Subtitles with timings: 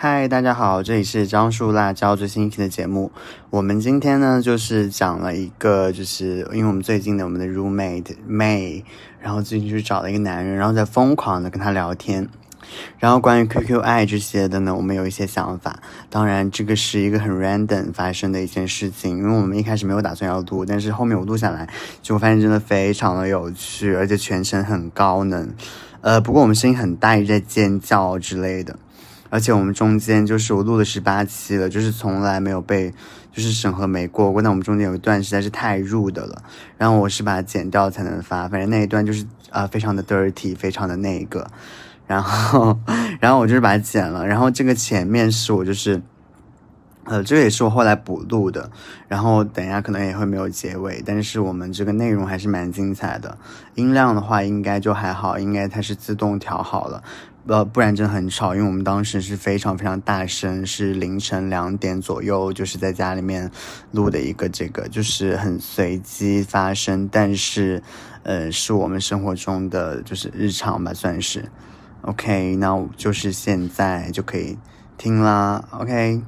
[0.00, 3.10] 嗨，大家好，这里是樟树辣椒最新一期的节目。
[3.50, 8.84] 我们今天呢，就是讲了一个，就是因为我们最近的我们的 roommate May，
[9.20, 12.28] 然后最近去找了一个男人，然后在疯狂的跟他聊天。
[13.00, 15.80] 然后关于 QQ 爱这些的呢，我们有一些想法。
[16.08, 21.68] 当然，这个是一个很 random 发生的一件事情，因为我们一开始没有打算要录，但是后面我录下来，
[22.02, 25.52] 就发现真的非常的有趣，而且全程很高能。
[26.02, 28.78] 呃，不过我们声音很大，一直在尖叫之类的。
[29.30, 32.92] 而且我们中间就是我录了十八期了，就是从来没有被
[33.30, 34.40] 就是审核没过过。
[34.42, 36.42] 那我们中间有一段实在是太入的了，
[36.76, 38.48] 然后我是把它剪掉才能发。
[38.48, 41.50] 反正那一段就是啊，非常的 dirty，非常的那个。
[42.06, 42.78] 然后，
[43.20, 44.26] 然后我就是把它剪了。
[44.26, 46.00] 然后这个前面是我就是，
[47.04, 48.70] 呃，这个也是我后来补录的。
[49.08, 53.36] 然后等一下可能也会没有结尾，但是我们这个内容还是蛮精彩的。
[53.74, 57.02] 音量的话应该就还好，应该它是自动调好了。
[57.46, 63.50] 呃，不然真的很吵，因为我们当时是非常非常大声，是凌晨两点左右，就是在家里面
[63.92, 67.82] 录的一个这个，就是很随机发生，但是，
[68.22, 71.50] 呃，是我们生活中的就是日常吧，算是。
[72.02, 74.58] OK，那就是现在就可以
[74.96, 75.64] 听啦。
[75.70, 76.20] OK，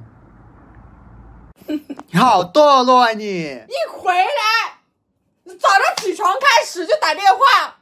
[1.67, 3.25] 你好堕落啊你！
[3.25, 4.79] 一回来，
[5.45, 7.77] 你早上起床开始就打电话。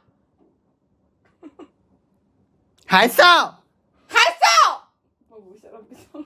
[2.89, 3.23] 还笑，
[4.07, 4.89] 还笑！
[5.27, 6.25] 我不行了，不行了。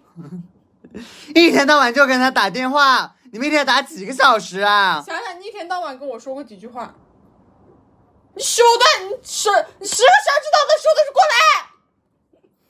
[1.36, 5.04] 一天到晚就跟他打电话，你们一天打几个小时啊？
[5.06, 6.96] 想想你一天到晚跟我说过几句话，
[8.34, 11.70] 你手段，你十你十个手指头都数得过来。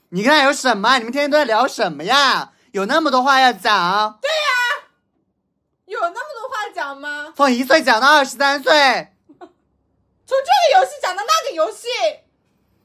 [0.10, 0.98] 你跟他有什么？
[0.98, 2.54] 你们天天都在聊什么呀？
[2.72, 4.18] 有那么多话要讲？
[4.20, 4.90] 对呀，
[5.86, 7.32] 有那么多话讲吗？
[7.38, 9.48] 从一岁讲到二十三岁，从
[10.26, 11.88] 这个游戏讲到那个游戏。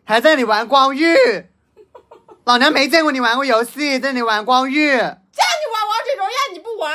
[0.09, 1.05] 还在那里玩光遇，
[2.45, 4.97] 老娘没见过你玩过游戏，在那里玩光遇。
[4.97, 6.91] 叫你玩王者荣耀你不玩，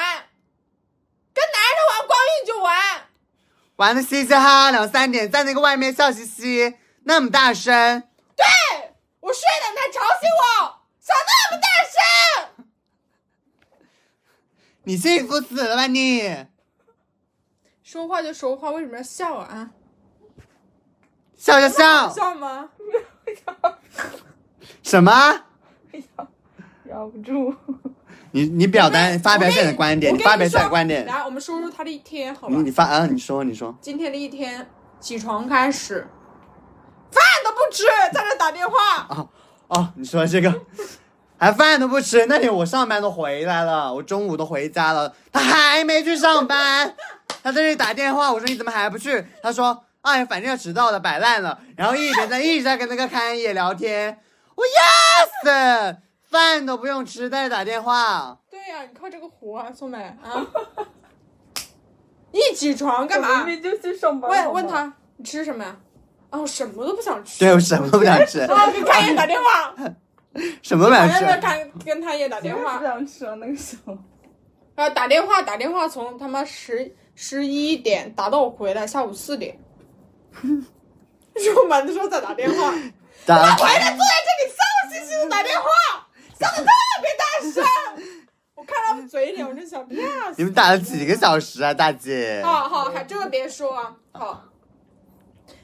[1.32, 2.76] 跟男人玩光遇就玩，
[3.76, 8.02] 玩的嘻嘻哈哈两三点，在那个外面笑嘻嘻，那么大声。
[8.36, 8.44] 对
[9.20, 12.66] 我睡了，他吵醒我，笑那么大声。
[14.86, 16.48] 你幸福死了吧你？
[17.84, 19.70] 说话就说话，为什么要笑啊？
[21.44, 22.70] 笑笑笑，笑吗？
[24.82, 25.12] 什么？
[26.86, 27.54] 咬不住。
[28.32, 31.06] 你你表达发表一下你的观点，发表一下观点。
[31.06, 32.56] 来，我们说说他的一天，好吧？
[32.64, 33.78] 你发啊，你说你说。
[33.82, 34.66] 今天的一天，
[35.02, 36.08] 起床开始，
[37.12, 37.84] 饭都不吃，
[38.14, 39.06] 在这打电话。
[39.10, 39.28] 哦
[39.68, 40.62] 哦，你说这个，
[41.38, 42.26] 还饭都不吃？
[42.28, 46.96] 那天我上班都回来了，我中午都回家了，他还没去上班，
[47.44, 48.32] 他在这里打电话。
[48.32, 49.28] 我说你怎么还不去？
[49.42, 49.84] 他说。
[50.04, 54.20] 哎，反正要迟到了，摆烂了，然后一直在一直在跟那个开业聊天，
[54.54, 55.98] 我要死，
[56.30, 58.38] 饭都不用吃，在这打电话。
[58.52, 60.46] 对呀，你靠这个活啊，宋美啊！
[62.34, 63.46] 一起床干嘛？
[63.46, 64.30] 明明就去上班。
[64.30, 65.78] 问问他，你吃什么呀？
[66.32, 67.40] 啊，我什么都不想吃。
[67.40, 68.42] 对，我什么都不想吃。
[68.42, 69.74] 啊，给开业打电话。
[70.62, 71.24] 什么都不想吃。
[71.26, 72.78] 跟跟他也打电话。
[72.78, 73.98] 不想吃啊，那个时候。
[74.76, 79.58] 啊，打电话打电话，从他妈十十一点打到我回来下午四点。
[80.34, 82.74] 出门的时候在打电话，
[83.26, 85.68] 他回来坐在这里笑嘻嘻的打电话，
[86.40, 86.70] 笑的特
[87.02, 87.64] 别大声。
[88.56, 89.86] 我看他们嘴脸，我就想，
[90.38, 92.42] 你们打了几个小时啊，大姐？
[92.44, 93.96] 好好，还这个别说啊。
[94.14, 94.44] 好，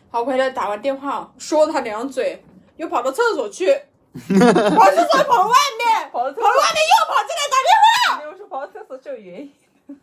[0.10, 2.44] 好，回来打完电话，说他两嘴，
[2.78, 3.68] 又跑到厕所去，
[4.14, 8.22] 跑厕所跑外面，跑到外面又跑进来打电话。
[8.32, 9.54] 我说跑到厕所是有原因。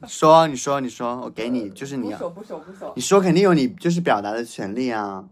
[0.07, 2.13] 说，你说，你说，我给你，就是你。
[2.13, 2.93] 不说，不说，不说。
[2.97, 5.25] 你说肯定有你就是表达的权利啊。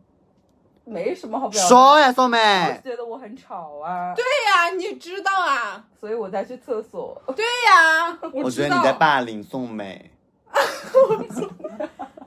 [0.85, 1.69] 没什么好表达。
[1.69, 2.81] 说呀，宋美。
[2.85, 4.15] 觉得我很吵啊。
[4.15, 5.85] 对呀，你知道啊。
[5.99, 7.21] 所以我才去厕所。
[7.35, 10.11] 对呀，我觉得你在霸凌宋美。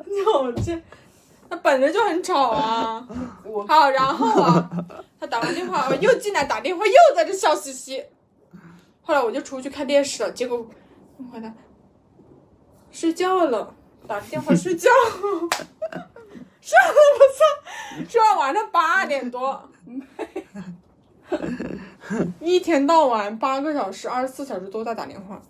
[0.05, 0.83] 你好贱，
[1.49, 3.07] 他本来就很吵啊。
[3.67, 4.69] 好，然后啊，
[5.19, 8.03] 他打完电话又进来打电话，又在这笑嘻嘻。
[9.01, 10.67] 后来我就出去看电视了，结果
[11.31, 11.53] 回来。
[12.91, 13.73] 睡觉了，
[14.07, 14.89] 打电话睡觉，
[16.61, 19.69] 睡了我操，睡到晚上八点多，
[22.39, 25.41] 一天到晚八个小时，二十四小时都在打电话，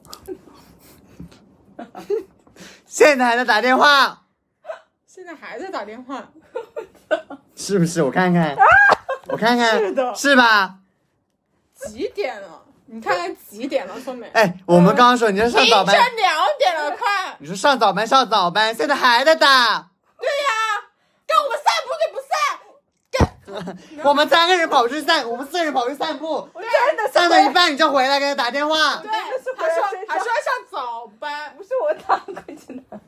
[2.85, 4.25] 现在还在打电话，
[5.05, 6.29] 现在还在打电话，
[7.55, 8.03] 是不是？
[8.03, 8.55] 我看看，
[9.27, 10.79] 我看看，是的，是吧？
[11.73, 12.65] 几点了？
[12.89, 14.29] 你看看几点了，宋美？
[14.33, 17.35] 哎，我们刚刚说你在上早班，凌晨两点了，快！
[17.39, 19.89] 你说上早班上早班，现在还在打？
[20.19, 20.51] 对呀，
[21.27, 22.19] 跟我们散步就不
[23.67, 28.95] 散，跟 我们三个人跑去散，我们四个人跑去散步，我真的散到一半你就回来给他打电话。
[28.97, 32.99] 对，是还说还说要上早班， 不是我打过去的，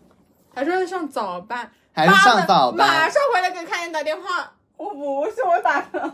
[0.53, 3.09] 还说要上早班， 还是上早班马？
[3.09, 6.13] 上回来给看见打电话，我不是我打的。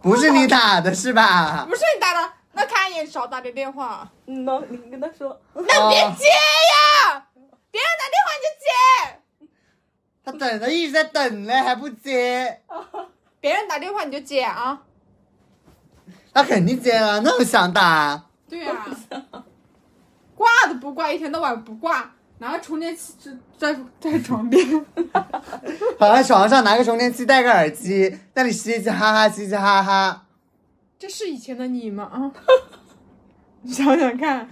[0.00, 1.66] 不是你打的是吧？
[1.68, 5.72] 不是你打的，那看眼少打点电话，嗯喏，你跟他说，那别
[6.02, 7.24] 哦接呀，
[7.70, 8.68] 别人打电话你就接。
[10.24, 12.60] 他等着一直在等嘞，还不接，
[13.38, 14.82] 别人打电话你就接啊！
[16.34, 18.24] 他肯定接了，那么想打。
[18.48, 18.84] 对呀、
[20.34, 24.84] 挂都不挂，一天到晚不挂，拿个充电器就在在床边。
[25.96, 30.24] 躺在床上拿个充电器，戴个耳机，那里嘻嘻哈哈，嘻嘻哈哈。
[30.98, 32.04] 这是以前的你吗？
[32.12, 32.32] 啊，
[33.62, 34.48] 你想想看，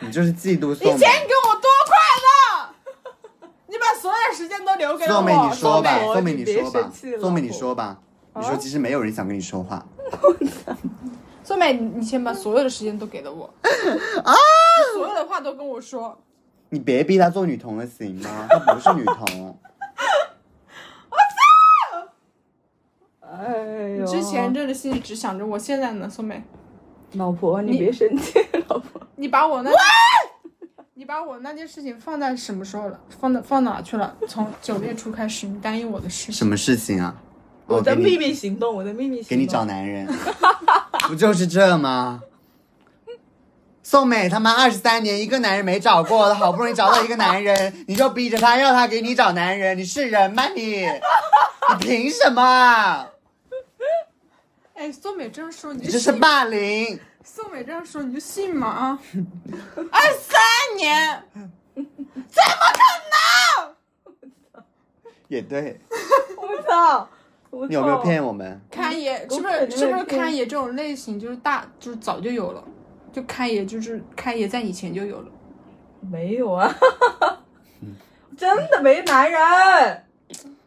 [0.00, 0.78] 你就是嫉妒以。
[0.78, 1.96] 前你跟我多快
[2.26, 5.22] 乐，你把所有的时间都留给了我。
[5.22, 7.98] 宋美，你说吧，宋美，你说吧宋美，你说吧。
[8.34, 9.84] 你说，其实没有人想跟你说话。
[11.42, 14.34] 宋美，你以前把所有的时间都给了我， 啊，
[14.94, 16.16] 所有的话都跟我说。
[16.68, 18.46] 你别逼她做女童了，行吗？
[18.50, 19.58] 她不是女童。
[23.30, 26.42] 哎呦，之前真的心里只想着我，现在呢，宋美，
[27.12, 28.38] 老婆你你别生气，
[28.68, 29.00] 老婆。
[29.16, 29.70] 你把我那，
[30.94, 32.98] 你把我那件事情放在什么时候了？
[33.20, 34.16] 放到放哪去了？
[34.26, 36.34] 从九月初开始，你答应我的事情。
[36.34, 37.14] 什么事情啊？
[37.66, 39.28] 我的秘密行动，我的秘密行动。
[39.28, 40.06] 给你找男人，
[41.06, 42.22] 不就是这吗？
[43.82, 50.86] 宋美他妈二十三年一个男人没找过，好不容易找到一个男人，你就逼着他要他给你找男人，你是人吗你？
[50.86, 53.06] 你凭什么？
[54.78, 56.96] 哎，宋美这样说你这是霸凌！
[57.24, 58.68] 宋美这样说你就信吗？
[58.68, 58.98] 啊，
[59.90, 60.40] 二三
[60.76, 61.20] 年，
[61.74, 62.80] 怎么可
[64.54, 64.62] 能？
[65.26, 65.80] 也对，
[66.36, 67.08] 我操！
[67.50, 68.60] 我你有没有骗我们？
[68.70, 72.62] 开爷是不是是不是会骗开爷这种类型就是大就是早就有了，
[73.12, 75.28] 就开爷就是开爷在以前就有了。
[76.08, 76.72] 没有啊，
[78.38, 80.04] 真的没男人。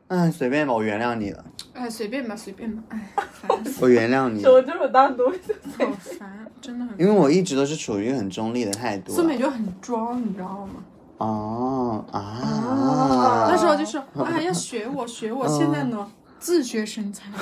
[0.10, 9.24] 嗯，随便吧，我原谅你了，哎，随便吧，随便吧，哎，烦死 我原谅你了，手这么大东西，好烦，真的很因为我一直都是处于很中立的态度苏。
[9.24, 10.84] 美就很装，你知道吗？
[11.18, 14.06] 哦啊，那时候就是啊，
[14.42, 17.26] 要学我学我，现在呢自学身材。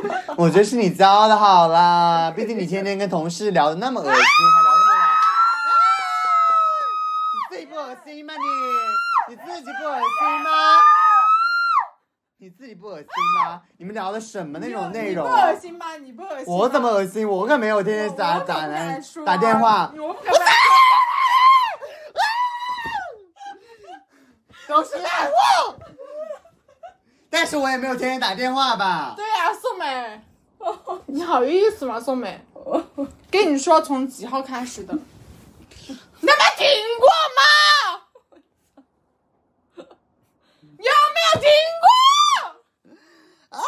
[0.36, 4.98] 我觉得是你教的好啦，毕竟你天天跟同事聊的那么恶心，还聊那么来，
[7.36, 9.34] 你自己不恶心吗你？
[9.34, 10.00] 你自己不恶心
[10.42, 10.50] 吗？
[12.42, 13.06] 你自己不恶心
[13.36, 13.60] 吗？
[13.76, 15.48] 你们聊的什么那种内容你不啊？
[15.48, 15.94] 恶心吗？
[15.96, 16.46] 你不恶心？
[16.46, 17.28] 我怎么恶心？
[17.28, 20.40] 我可没有天天打打男打电话，我不敢说。
[24.68, 25.76] 都是烂货。
[27.28, 29.12] 但是我也没有天天打电话吧？
[29.14, 30.22] 对呀、宋美，
[31.08, 32.00] 你好意思吗？
[32.00, 32.40] 宋美，
[33.30, 34.94] 跟你说从几号开始的？
[34.94, 36.66] 你他妈听
[36.98, 37.42] 过吗？
[39.76, 39.84] 有
[40.86, 41.50] 没有听
[41.82, 41.90] 过？
[43.50, 43.60] 啊！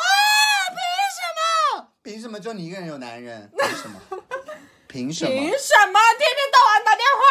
[0.71, 0.79] 凭
[1.13, 1.92] 什么？
[2.03, 3.51] 凭什么就你一个人有男人？
[3.57, 4.01] 凭什么？
[4.89, 5.31] 凭什么？
[5.31, 7.23] 凭什么天天到晚打电话？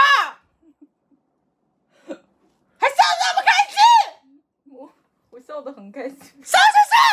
[2.77, 3.77] 还笑得那么开心？
[4.71, 4.89] 我
[5.31, 6.17] 我笑得很开心。
[6.43, 6.63] 笑笑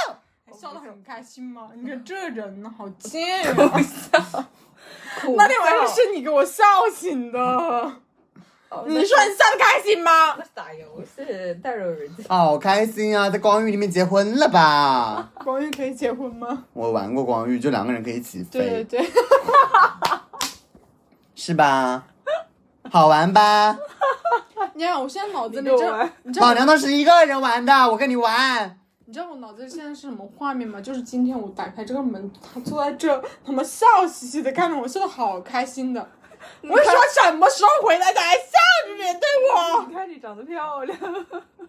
[0.07, 0.23] 笑！
[0.47, 1.71] 还笑得很开心吗？
[1.75, 3.53] 你看这人呢，好贱呀、
[5.37, 6.65] 那天晚上是你给我笑
[6.95, 8.01] 醒的。
[8.71, 10.45] 哦你说你笑得开心吗那？
[10.45, 11.23] 是打游戏
[11.63, 12.25] 带着人家。
[12.29, 13.31] 好开心啊！
[13.31, 15.31] 在光遇里面结婚了吧？
[15.43, 16.65] 光遇可以结婚吗？
[16.75, 19.11] 我玩过光遇，就两个人可以起飞，对对对，
[21.35, 22.05] 是吧？
[22.91, 23.79] 好玩吧？
[24.75, 28.79] 你看我现在脑子里这你给我玩，你知道老娘都是一个人玩的，我跟你玩。
[29.07, 30.79] 你知道我脑子里现在是什么画面吗？
[30.79, 36.07] 就是今天我打开这个门，他坐在这，他妈笑嘻嘻的看着我，笑的好开心的。
[36.63, 38.53] 我说什么时候回来的，还笑
[38.87, 39.87] 着脸对我？
[39.89, 40.99] 你看你长得漂亮，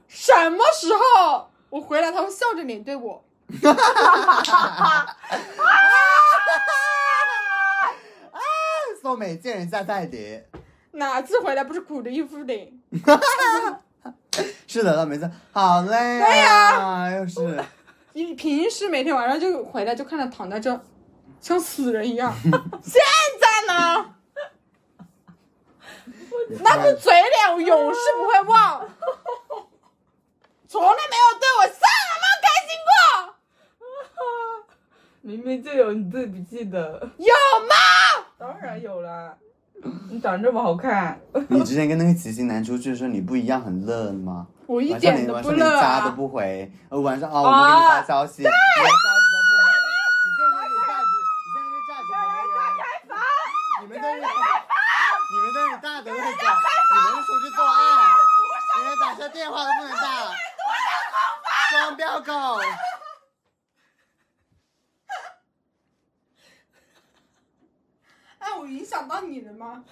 [0.07, 3.23] 什么时候我回来他会笑着脸对我？
[3.63, 5.15] 哈哈哈哈哈！
[8.31, 8.39] 啊
[9.01, 10.47] 宋美见人下菜碟。
[10.91, 12.71] 哪次回来不是苦着一副脸？
[14.67, 16.25] 是的，他每次好累啊。
[16.27, 17.63] 对呀、又是。
[18.13, 20.79] 你平时每天晚上就回来就看他躺在这，
[21.39, 22.33] 像死人一样。
[22.83, 23.01] 现
[23.39, 24.15] 在呢？
[26.61, 28.89] 那副嘴脸我永世不会忘，
[30.67, 31.79] 从来没有对我笑
[32.09, 32.91] 那么开心过，
[35.21, 37.07] 明明就有你自己不记得。
[37.17, 37.33] 有
[37.67, 37.75] 吗？
[38.39, 39.35] 当然有啦，
[40.09, 44.47] 你长这么好看，你之前跟那个骑行男出去的时候，你不一样很乐吗？
[44.65, 45.81] 我一点都不连晚上连！
[45.81, 48.59] 家都不回，呃，晚上哦，我给你发消息，连消息
[53.81, 54.13] 都们都是，
[55.31, 57.73] 你们都是大的那种，你们是出去做爱，
[58.77, 60.03] 你们打车电话都不能打，
[62.09, 62.59] 双标狗。
[68.39, 69.83] 哎，我影响到你了吗？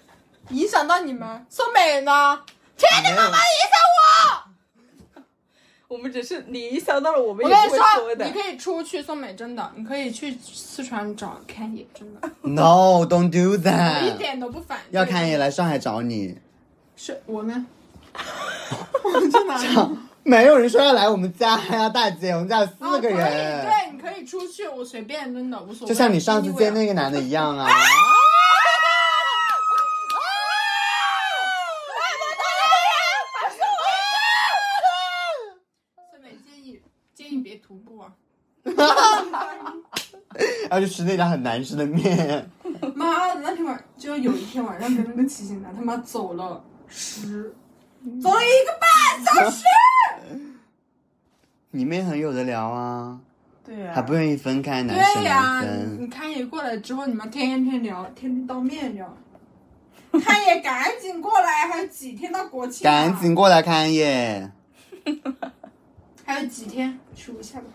[0.49, 1.45] 影响到你们？
[1.49, 2.43] 宋美呢？
[2.77, 5.23] 天天妈妈影响我
[5.95, 7.49] 我们只是你影响到了我们，我。
[7.49, 8.31] 也不会我跟你说，你。
[8.41, 14.17] 可以出去，宋美真的，你可以去四川找看野，真的， No, don't do 我一 that。
[14.17, 14.97] 点都不反对。
[14.97, 16.37] 要看也来上海找你，
[16.95, 17.65] 是我呢？
[19.03, 19.67] 我去哪里？
[20.27, 25.93] 没有人说要来我们家呀，大姐，我们家有四个人，对，你可以出去，我随便，真的无所谓。
[25.93, 26.93] 就像你上次见那个。
[26.93, 27.69] 男的一样啊。
[36.11, 36.81] 宋美建议
[37.15, 38.11] 建议别徒步啊！
[40.69, 42.51] 然后就吃那家很难吃的面，
[42.95, 47.55] 妈的，那天晚就有一天晚上跟那个骑行男他妈走了十，
[48.21, 49.63] 走了一个半小时。
[51.71, 53.19] 你们也很有的聊啊，
[53.63, 59.15] 对呀、还不愿意分开，男生对呀、男你看爷过来之后，你们天天聊，天天当面聊。
[60.23, 62.91] 看爷赶紧过来，还有几天到国庆、啊？
[62.91, 64.51] 赶紧过来看耶！
[66.25, 66.97] 还有几天？
[67.15, 67.65] 数一下吧。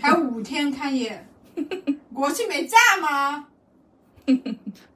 [0.00, 1.26] 还有五天看爷，
[2.12, 3.46] 国庆没假吗？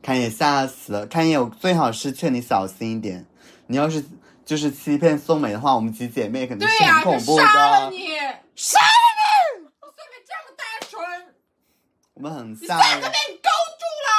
[0.02, 3.24] 看也吓死了，看也我最好是劝你小心一点。
[3.68, 4.04] 你要是
[4.44, 7.44] 就是欺骗宋美的话，我们几姐妹肯定是很恐怖的。
[7.44, 8.16] 杀了你！
[8.56, 9.22] 杀了你！
[9.80, 11.00] 我宋美这么单纯，
[12.14, 14.10] 我们很你吓人三个被，你勾住了，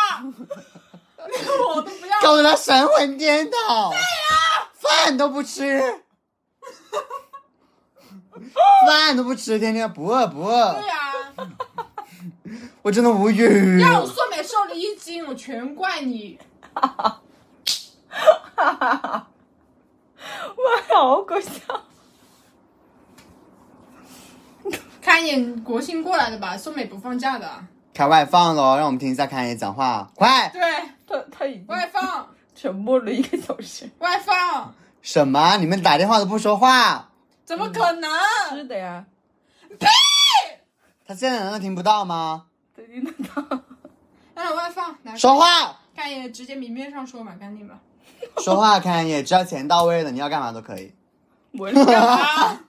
[1.76, 2.22] 我都不要。
[2.22, 3.92] 搞得他神魂颠倒。
[3.92, 4.06] 对呀、
[4.74, 6.04] 饭都不吃，
[8.88, 11.14] 饭都不吃，天天不饿不饿对，呀、
[12.82, 13.80] 我真的无语。
[13.80, 16.40] 让我宋美瘦了一斤，我全怪你。
[20.58, 21.50] 哇，好搞笑！
[25.02, 27.50] 看一眼国庆过来的吧，宋美不放假的。
[27.94, 30.50] 开外放喽，让我们听一下看一眼讲话，快！
[30.50, 30.62] 对，
[31.06, 33.90] 他他已经外放，沉默了一个小时。
[34.00, 35.58] 外放，什么？
[35.58, 37.10] 你们打电话都不说话？
[37.46, 38.10] 怎么可能？
[38.52, 39.06] 是的呀，
[39.78, 39.88] 呸
[41.06, 42.46] 他现在难道听不到吗？
[42.74, 43.60] 对听得到。
[44.34, 47.78] 让外放，来说话，看一眼，直接明面上说嘛，赶紧吧。
[48.40, 50.94] 说话，看爷，只要钱到位了，你要干嘛都可以。
[51.58, 52.16] 我干嘛？
[52.16, 52.62] 啊，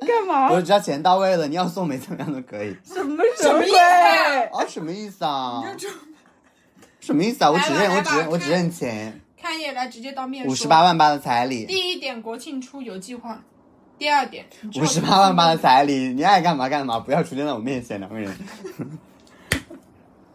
[0.00, 0.50] 干嘛？
[0.52, 2.76] 我只要钱到位了，你要送没怎么样都可以。
[2.84, 5.62] 什么什么意思鬼啊哦，什么意思啊？
[7.00, 7.50] 什么意思啊？
[7.50, 10.52] 我只认，我只认，我只认钱，看一眼，来直接当面说。
[10.52, 10.82] 五十八。
[10.82, 13.34] 万八的彩礼，第一点，国庆出游计划；
[13.98, 14.46] 第二点，
[14.76, 18.32] 五十八万八的彩礼，你爱干嘛干嘛，不要出现在我面前，两个人。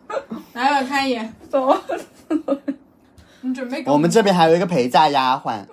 [0.53, 1.81] 来吧，看一眼，怎么？
[3.45, 5.65] 你准备我们这边还有一个陪嫁丫鬟，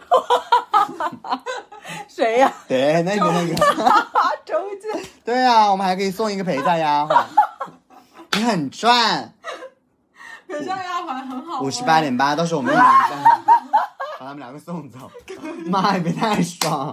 [2.09, 2.53] 谁呀？
[2.67, 4.09] 对，那个那个，啊，
[4.45, 4.89] 周姐。
[5.25, 7.25] 对啊，我们还可以送一个陪嫁丫鬟，
[8.33, 9.33] 你很赚，
[10.49, 11.63] 陪嫁丫鬟很好哦。
[11.63, 13.23] 五十八点八，到时候我们一人一半，
[14.19, 15.09] 把他们两个送走，
[15.67, 16.93] 妈也别太爽，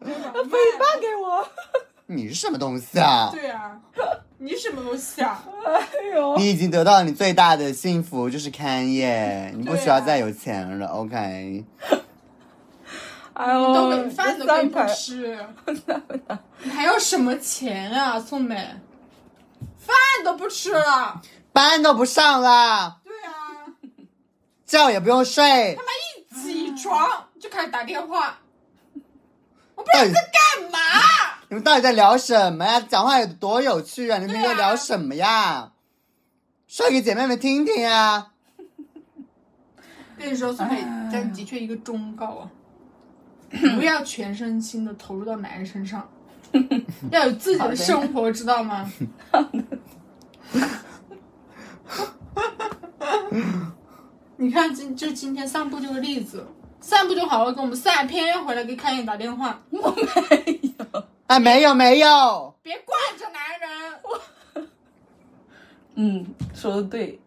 [0.00, 1.46] 尾尾巴给我。
[2.16, 3.30] 你是什么东西啊？
[3.32, 3.80] 对啊，
[4.38, 5.42] 你什么东西啊？
[5.66, 11.64] 哎呦，你已经得到了你最大的幸福，就是看耶，你不需要再有钱了，OK。
[13.34, 15.38] 哎呦，都给饭都不吃，
[16.62, 18.56] 你还要什么钱啊，宋美？
[19.78, 21.20] 饭都不吃了。
[21.52, 23.66] 班都不上了，对啊，
[24.66, 28.38] 觉也不用睡他，妈一起床就开始打电话，
[29.74, 30.78] 我不知道你在干嘛。
[31.52, 32.80] 你们到底在聊什么呀？
[32.80, 34.16] 讲话有多有趣啊！
[34.16, 35.70] 你们在聊什么呀？
[36.66, 38.32] 说给姐妹们听听啊！
[40.16, 42.50] 跟你说，宋美哎这的确一个忠告啊，
[43.76, 46.08] 不要全身心的投入到男人身上，
[47.10, 48.90] 要有自己的生活，知道吗？
[54.38, 56.46] 你看今就今天散步这个例子，
[56.80, 60.71] 散步就好好跟我们散，偏要回来给开眼打电话，我没有。
[61.32, 64.68] 啊，没有没有，别惯着男人。
[65.96, 67.18] 嗯，说的对。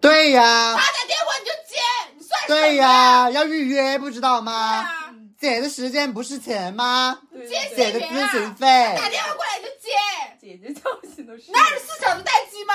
[0.00, 1.78] 对呀他，打电话你就接，
[2.16, 4.52] 你算什么对呀，要预约，不知道吗？
[4.52, 5.14] 啊？
[5.38, 7.20] 姐的时间不是钱吗？
[7.32, 9.90] 对接对姐的咨询费，打电话过来你就接，
[10.40, 12.74] 姐姐叫醒的是那二十四小时待机吗？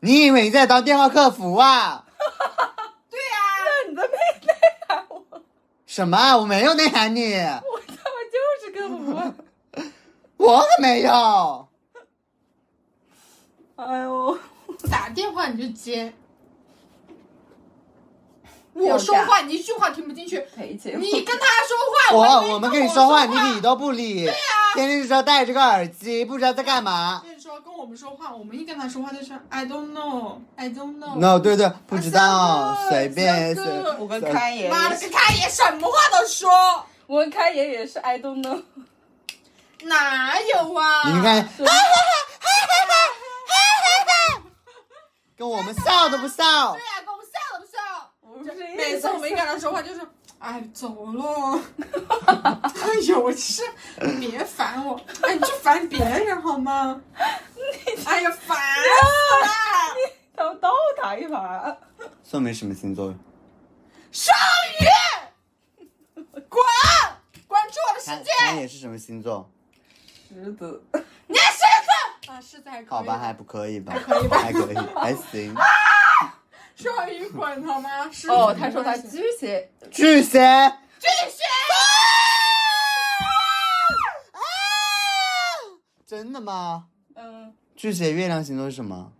[0.00, 2.04] 你以为你在当电话客服啊？
[3.10, 4.52] 对呀、那你在内内
[4.86, 5.42] 涵我，
[5.86, 6.36] 什么？
[6.36, 7.32] 我没有内涵你，
[10.50, 10.56] 我。
[10.56, 11.68] 我可没有。
[13.76, 14.38] 哎呦，
[14.90, 16.12] 打电话你就接。
[18.72, 20.98] 我说话你一句话听不进去，赔钱。
[21.00, 21.76] 你跟他说
[22.12, 24.24] 话，我我们跟你说话，你理都不理。
[24.24, 24.74] 对啊。
[24.74, 27.20] 天天就知道戴着个耳机，不知道在干嘛。
[27.24, 31.16] 跟你说跟我们说话，我们一跟他说话就是 I don't know, I don't know。
[31.16, 33.64] no，对对，不知道，随便随
[33.98, 36.50] 我跟开爷妈的，也是，跟他也什么话都说，
[37.08, 38.62] 我跟开爷也是 I don't know。
[39.84, 41.10] 哪有啊？
[41.10, 41.66] 你看，说
[45.36, 46.80] 跟我们笑都不笑对。
[46.80, 47.78] 呀、跟我们笑都不笑。
[48.76, 50.00] 每次我们一跟他说话就是，
[50.38, 51.58] 哎，走了。
[52.82, 53.62] 哎呦，我是
[54.18, 57.00] 别烦我，哎，你去烦别人好吗？
[58.04, 58.82] 哎呀，烦死
[59.40, 59.48] 了！
[60.36, 60.70] 他要倒
[61.00, 61.74] 他一把。
[62.22, 63.14] 宋梅什么星座？
[64.12, 64.36] 双
[64.80, 66.62] 鱼，滚，
[67.46, 68.30] 关注我的世看界！
[68.40, 69.50] 看也是什么星座？
[70.32, 70.80] 狮子，
[71.26, 72.88] 你是狮子啊，狮子还可以。
[72.88, 73.92] 好吧，还不可以吧？
[73.94, 75.52] 还可以吧 还可以，还行。
[76.76, 78.04] 双鱼滚好吗？
[78.12, 80.38] 狮子哦，他说他巨蟹，巨蟹，
[81.00, 81.42] 巨蟹。
[86.06, 86.86] 真的吗？
[87.14, 89.12] 嗯，巨蟹月亮星座是什么？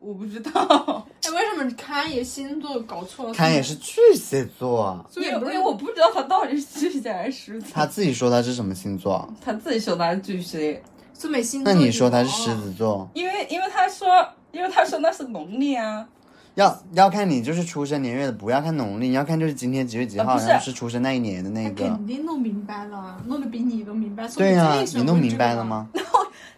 [0.00, 0.50] 我不知道，
[1.22, 3.34] 哎，为什么看爷星座搞错了？
[3.34, 9.28] 看也是巨蟹座，所以因为因为我不知道他到底是巨蟹还是狮子，他自己说他是什么星座？
[9.44, 11.72] 他自己说他是巨蟹，苏美星座。
[11.72, 13.08] 那你说他是狮子座？
[13.14, 14.08] 因为因为他说，
[14.52, 16.08] 因为他说那是农历啊，
[16.54, 21.84] 要要看你就是出生年月的，不要看农历，你要看就是今天几月几号，啊不是然后是出生那一年的那他个。
[21.88, 24.28] 肯定弄明白了，弄得比你都明白。
[24.28, 25.64] 对呀、呀、你弄明白了？
[25.64, 25.88] 吗？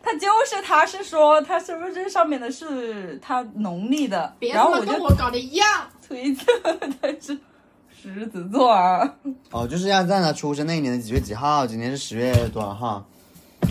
[0.03, 5.67] 他就是他是说他身份证上面的是他农历的，别然后我跟我搞的一样。
[6.07, 6.45] 推测
[7.01, 7.39] 他是
[8.03, 9.15] 狮子座啊，
[9.51, 13.07] 哦，就是要在他出生那一年的几月几号，今天是十月多少号？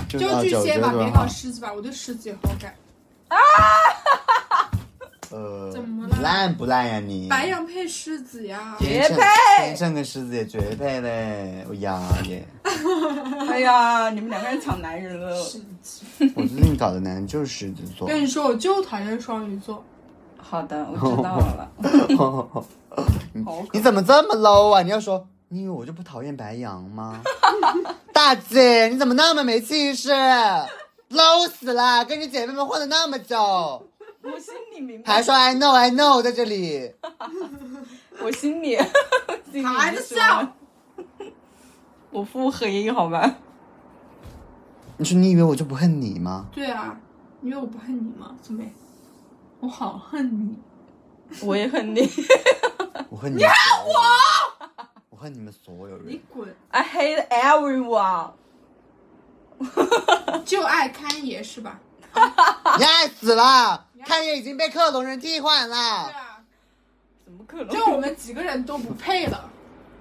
[0.08, 1.12] 就巨蟹吧，别？
[1.12, 2.74] 搞狮子吧，我对狮子也好感。
[5.32, 7.28] 呃，怎么了烂不烂呀你？
[7.30, 9.18] 白羊配狮子呀，绝配
[9.66, 11.66] 天秤跟狮子也绝配嘞！
[11.70, 12.46] 我呀耶！
[13.50, 15.36] 哎呀，你们两个人抢男人了，
[16.36, 18.08] 我最近搞的男人就是狮子座。
[18.08, 19.84] 跟你说，我就讨厌双鱼座。
[20.38, 21.72] 好的，我知道了，
[22.18, 24.82] 好你怎么这么 low 啊？
[24.82, 27.22] 你要说，你以为我就不讨厌白羊吗？
[28.12, 30.10] 大姐，你怎么那么没气势
[31.10, 32.04] ？low 死了！
[32.04, 33.82] 跟你姐妹们混了那么久，
[34.24, 36.94] 我心里明白，还说 I know I know 在这里。
[38.22, 38.78] 我心里
[39.52, 40.48] 心里还在笑，
[42.12, 43.36] 我腹黑好吧？
[44.98, 46.46] 你说你以为我就不恨你吗？
[46.54, 47.00] 对啊，
[47.42, 48.72] 你以为我不恨你吗，苏梅？
[49.60, 50.60] 我好恨你。
[51.44, 52.02] 我也恨你
[53.10, 53.38] 我恨你。
[53.38, 53.54] 你恨
[53.88, 54.76] 我？
[55.12, 56.06] 我恨你们所有人。
[56.06, 58.32] 你滚！，I hate everyone。
[60.46, 61.80] 就爱看爷是吧？
[62.78, 63.86] 你爱死了！
[64.06, 65.78] 看爷已经被克隆人替换对了。
[65.78, 66.42] 啊，
[67.24, 67.70] 怎么可能？
[67.70, 69.50] 就我们几个人都不配了，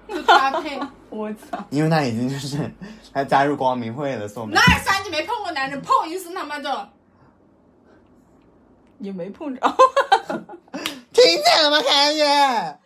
[0.07, 0.79] 就他配。
[1.09, 1.63] 我操！
[1.69, 2.71] 因为他已经就是
[3.13, 4.61] 他加入光明会了，宋梅那。
[4.79, 6.89] 三你没碰过男人，碰一次他妈的！
[8.99, 9.61] 也没碰着。
[11.11, 12.23] 听见了吗，凯爷？
[12.23, 12.77] 啊！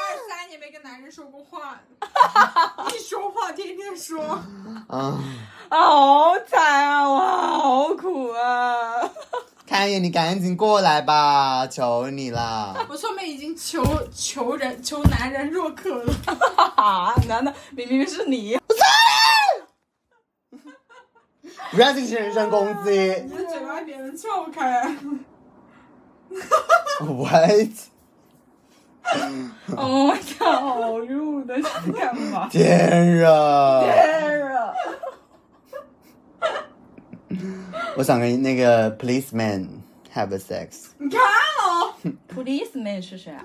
[0.00, 1.80] 二三年没跟男人说过话，
[2.92, 4.20] 一说话天天说。
[4.48, 5.20] 嗯，啊，
[5.70, 7.08] 好惨啊！
[7.08, 9.08] 我好苦啊！
[9.84, 12.74] 侃爷，你赶紧过来吧，求你了！
[12.88, 16.14] 我上面已经求求人求男人若渴了。
[16.24, 16.34] 哈
[16.74, 18.58] 哈，男的明明是你？
[21.70, 24.96] 不要进行人身攻击你的嘴巴别人撬开。
[27.00, 27.68] ，what？
[29.76, 32.48] 哦，我操，好入的，是干嘛？
[32.48, 33.82] 天啊！
[33.82, 34.43] 天啊！
[37.96, 39.66] 我想跟那个 policeman
[40.14, 40.86] have a sex。
[40.98, 41.94] 你看哦，
[42.34, 43.44] Policeman 是谁啊？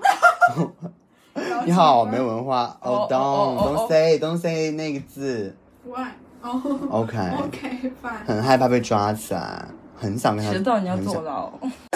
[1.66, 2.78] 你好，没文化。
[2.82, 5.56] 哦 Oh don't 哦 don't say don't say 那个字。
[5.86, 6.10] Why？
[6.42, 7.18] 哦 OK。
[7.18, 8.26] OK fine。
[8.26, 10.52] 很害怕被抓起来，很想跟他。
[10.52, 11.52] 迟早你要很想坐牢。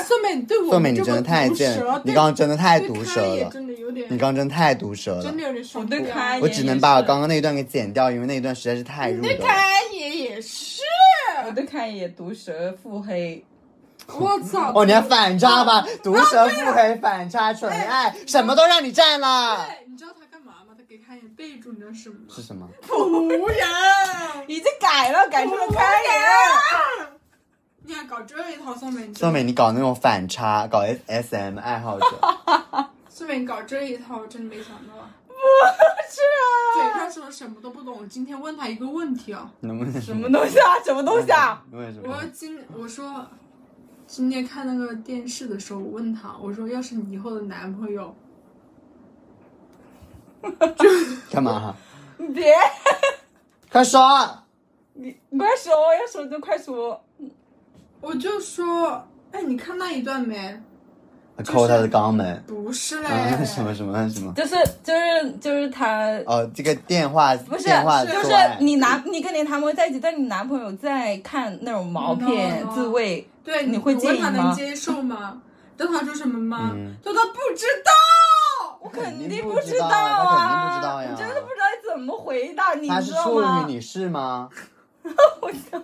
[0.05, 5.43] 宋美，你对我宋美，你真的太贱毒舌，你刚刚真的太毒舌了，真的有点，你刚刚真的太毒舌了真的。
[5.43, 9.45] 有点受我不开我只能把我刚刚那一段给剪掉，因为那一段实在是太入对了。
[9.45, 10.81] 开也也是。
[11.45, 13.45] 我都看一眼毒舌腹黑，
[14.07, 14.71] 我操！
[14.75, 15.85] 哦，你还反差吧？
[16.03, 19.65] 毒舌、腹黑、反差、纯爱，什么都让你占了。
[19.67, 20.75] 对，你知道他干嘛吗？
[20.77, 22.25] 他给开眼备注，你知道是什么吗？
[22.29, 22.69] 是什么？
[22.87, 24.47] 仆人。
[24.47, 27.07] 已经改了，改成了开眼。
[27.85, 29.13] 你还搞这一套，宋美？
[29.13, 32.05] 宋美，你搞那种反差，搞 S S M 爱好者，
[33.09, 34.93] 宋美，你搞这一套，我真的没想到。
[35.43, 37.97] 不嘴上说什么都不懂。
[37.99, 40.79] 我今天问他一个问题啊，能不能什么东西啊？
[40.83, 41.63] 什么东西啊？
[41.71, 42.23] 问什我？
[42.31, 43.25] 今我说
[44.07, 48.15] 今天看那个电视的时候，我问他，我说要是你以后的男朋友，
[51.31, 51.75] 干嘛？
[52.17, 52.53] 你别，
[53.71, 53.99] 快说！
[54.93, 57.03] 你你快说，要说就快说。
[58.01, 60.61] 我就说，哎，你看那一段没？
[61.45, 62.43] 抠他的肛门。
[62.45, 64.33] 不是嘞，啊，什么什么什么？
[64.35, 72.75] 就是就是就是他哦，这个电话不是电话就是你男你跟你男朋友在一起，但你男朋友在看那种毛片 No, no.
[72.75, 75.41] 自慰，对，你会我问他介意吗能接受吗？
[75.77, 76.71] 知道他说什么吗？
[76.75, 77.91] 嗯他说他不知道。
[78.81, 80.69] 我肯定定不知道啊他肯定啊！
[80.69, 83.73] 不知道呀我真的不知道怎么回答，你他是处知道吗女，？
[83.75, 84.49] 你是吗？
[85.41, 85.81] 我操！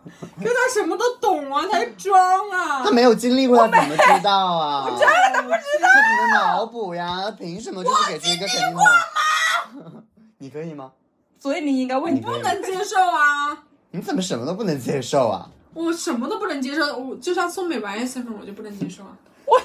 [0.20, 2.90] 可他什么都懂啊，他在装啊他。
[2.90, 4.84] 没有经历过，他怎么知道啊？
[4.88, 5.00] 我真
[5.32, 7.20] 的不知道，他只能脑补呀。
[7.24, 10.02] 他凭什么就是给出一个肯定的？
[10.38, 10.92] 你可以吗？
[11.38, 13.56] 所以你应该问你不能接受啊！
[13.92, 15.48] 你怎么什么都不能接受啊？
[15.74, 19.16] 我什么都不能接受，我就像宋美玩 S F 我就不能接受啊。
[19.46, 19.58] 我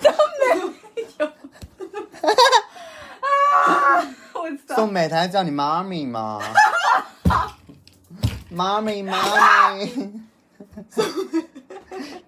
[4.67, 4.75] 操！
[4.75, 6.39] 宋美，她还叫你妈咪吗？
[8.55, 9.91] 妈咪，妈咪。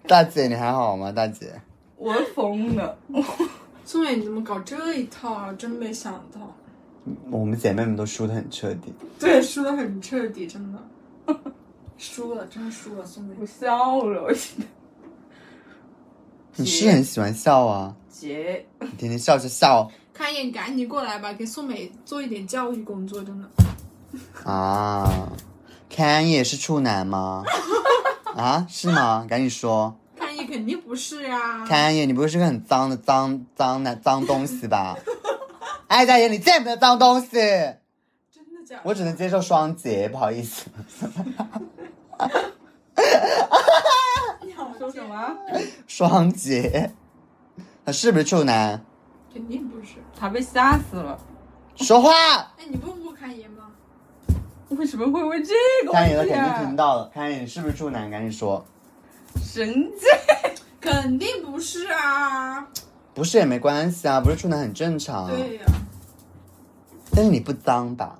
[0.06, 1.10] 大姐，你还好吗？
[1.10, 1.58] 大姐，
[1.96, 2.98] 我疯了！
[3.86, 5.50] 宋美，你怎么搞这一套啊？
[5.54, 6.54] 真没想到，
[7.30, 8.92] 我们姐妹们都输得很彻底。
[9.18, 10.78] 对，输的很彻底，真的，
[11.96, 13.34] 输了，真的输了，宋美。
[13.40, 14.66] 我笑了，我现在
[16.56, 23.48] 你是很喜欢笑啊，姐，你天天笑着笑 看一眼，赶紧过来吧，给宋美做一点教育工作，真的。
[24.44, 25.32] 啊。
[25.88, 27.44] 看也是处男吗？
[28.36, 29.26] 啊，是吗？
[29.28, 29.96] 赶紧说。
[30.16, 34.96] 看一眼肯定不是呀、看也，你不会是个很脏的脏脏男脏东西吧？
[35.86, 37.28] 爱， 大爷，你见不得脏东西。
[37.30, 38.82] 真的假的？
[38.84, 40.66] 我只能接受双节，不好意思。
[44.42, 45.02] 你好说什？
[45.04, 45.36] 么？
[45.86, 46.92] 双节，
[47.84, 48.84] 他是不是处男？
[49.32, 49.94] 肯定不是。
[50.18, 51.18] 他被吓死了。
[51.76, 52.12] 说话！
[52.58, 53.70] 哎，你问过看爷吗？
[54.70, 55.54] 为什么会问这
[55.86, 56.74] 个看野他问题肯定听啊？
[56.76, 58.10] 到了，看野你是不是处男？
[58.10, 58.64] 赶紧说，
[59.42, 60.08] 神经！
[60.80, 62.66] 肯定不是啊。
[63.14, 65.28] 不是也没关系啊，不是处男很正常。
[65.28, 65.62] 对呀、
[67.10, 68.18] 但是你不脏吧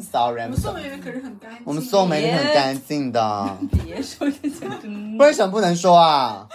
[0.00, 1.62] ？Sorry， 我们宋美可是很干净。
[1.64, 4.66] 我们宋美是很干净的，别说这些
[5.18, 6.46] 为什么不能说啊？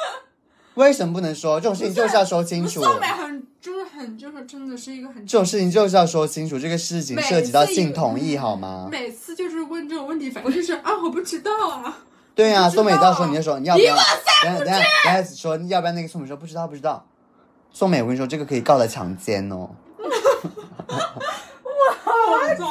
[0.76, 1.60] 为什么不能说？
[1.60, 2.82] 这种事情就是要说清楚。
[2.84, 8.90] 宋美很就是很就是真的是一个很这种事情就是要说清楚，这个事情涉及到性同意，好吗？
[8.92, 12.00] 每次就是问这种问题，反正就是啊，我不知道啊。
[12.36, 13.96] 对呀、不知道宋美到时候你就说你要不要？
[13.96, 17.08] 等下等下等下说要不要那个宋美说不知道不知道。
[17.72, 19.70] 宋美，我跟你说，这个可以告他强奸哦。
[21.64, 22.66] 我操！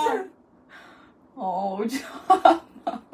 [1.35, 2.61] 哦，我知道，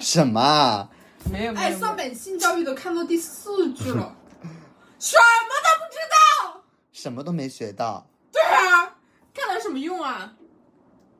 [0.00, 0.88] 什么啊？
[1.26, 1.78] 哎，没有没有。
[1.78, 4.16] 宋美性教育都看到第四句了，
[4.98, 6.60] 什么都不知道。
[7.00, 8.04] 什么都没学到。
[8.32, 8.98] 对啊，
[9.32, 10.34] 干了什么用啊？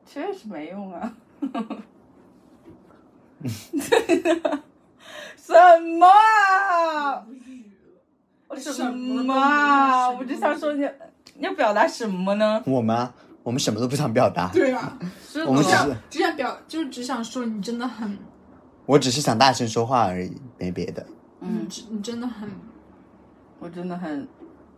[0.05, 1.15] 确实没用啊。
[5.37, 7.25] 什么啊？
[8.49, 10.09] 我什什么么啊？
[10.09, 10.85] 我就想说你
[11.39, 12.61] 要表达什么呢？
[12.65, 14.99] 我们啊，我们什么都不想表达，对啊，
[15.47, 18.17] 我们只是只想只想表，就是只想说你真的很，
[18.85, 21.05] 我只是想大声说话而已，没别的。
[21.39, 22.51] 嗯，你真的很
[23.59, 24.27] 我真的很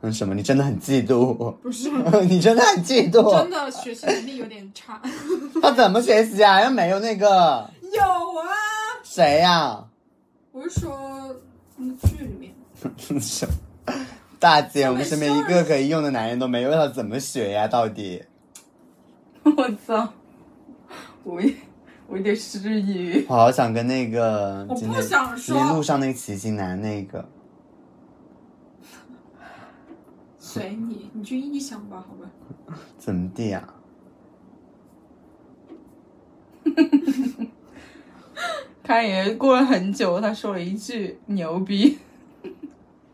[0.02, 0.34] 嗯，什么？
[0.34, 1.52] 你真的很嫉妒？
[1.62, 1.90] 不是，
[2.28, 3.50] 你真的很嫉妒真？
[3.52, 5.02] 的学习能力有点差。
[5.62, 6.64] 他怎么学习啊？
[6.64, 8.48] 又没有那个有啊，
[9.04, 9.84] 谁呀、
[10.52, 11.36] 我是说
[11.78, 12.52] 那个剧里面，
[13.22, 13.54] 什么？
[14.40, 17.68] 大姐，我们身边一个可以用的男人都没有，他怎么学呀？
[17.68, 18.24] 到底？
[19.44, 20.10] 我操！
[21.24, 21.50] 我有
[22.08, 23.24] 我有点失语。
[23.30, 27.24] 我好想跟那个我不想说今天路上那个骑行男那个，
[30.52, 32.30] 随你，你去臆想吧，好吧。
[33.00, 33.74] 怎么地啊？
[38.84, 42.00] 开爷过了很久，他说了一句“牛逼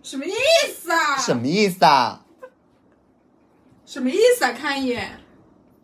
[0.02, 0.32] 什么意
[0.74, 1.18] 思啊？
[1.18, 2.26] 什么意思啊？
[3.86, 4.52] 什么意思啊？
[4.54, 5.20] 看一眼，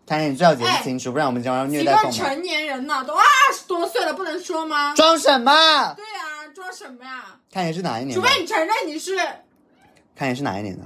[0.07, 2.13] 他你最好解释清楚，不然我们将要虐几待动物。
[2.13, 4.95] 成年人呢，都二十多岁了，不能说吗？
[4.95, 5.93] 装什么？
[5.95, 7.39] 对啊、装什么呀？
[7.51, 8.15] 看一眼是哪一年？
[8.15, 9.15] 除非你承认你是
[10.15, 10.83] 看一眼是哪一年的？”。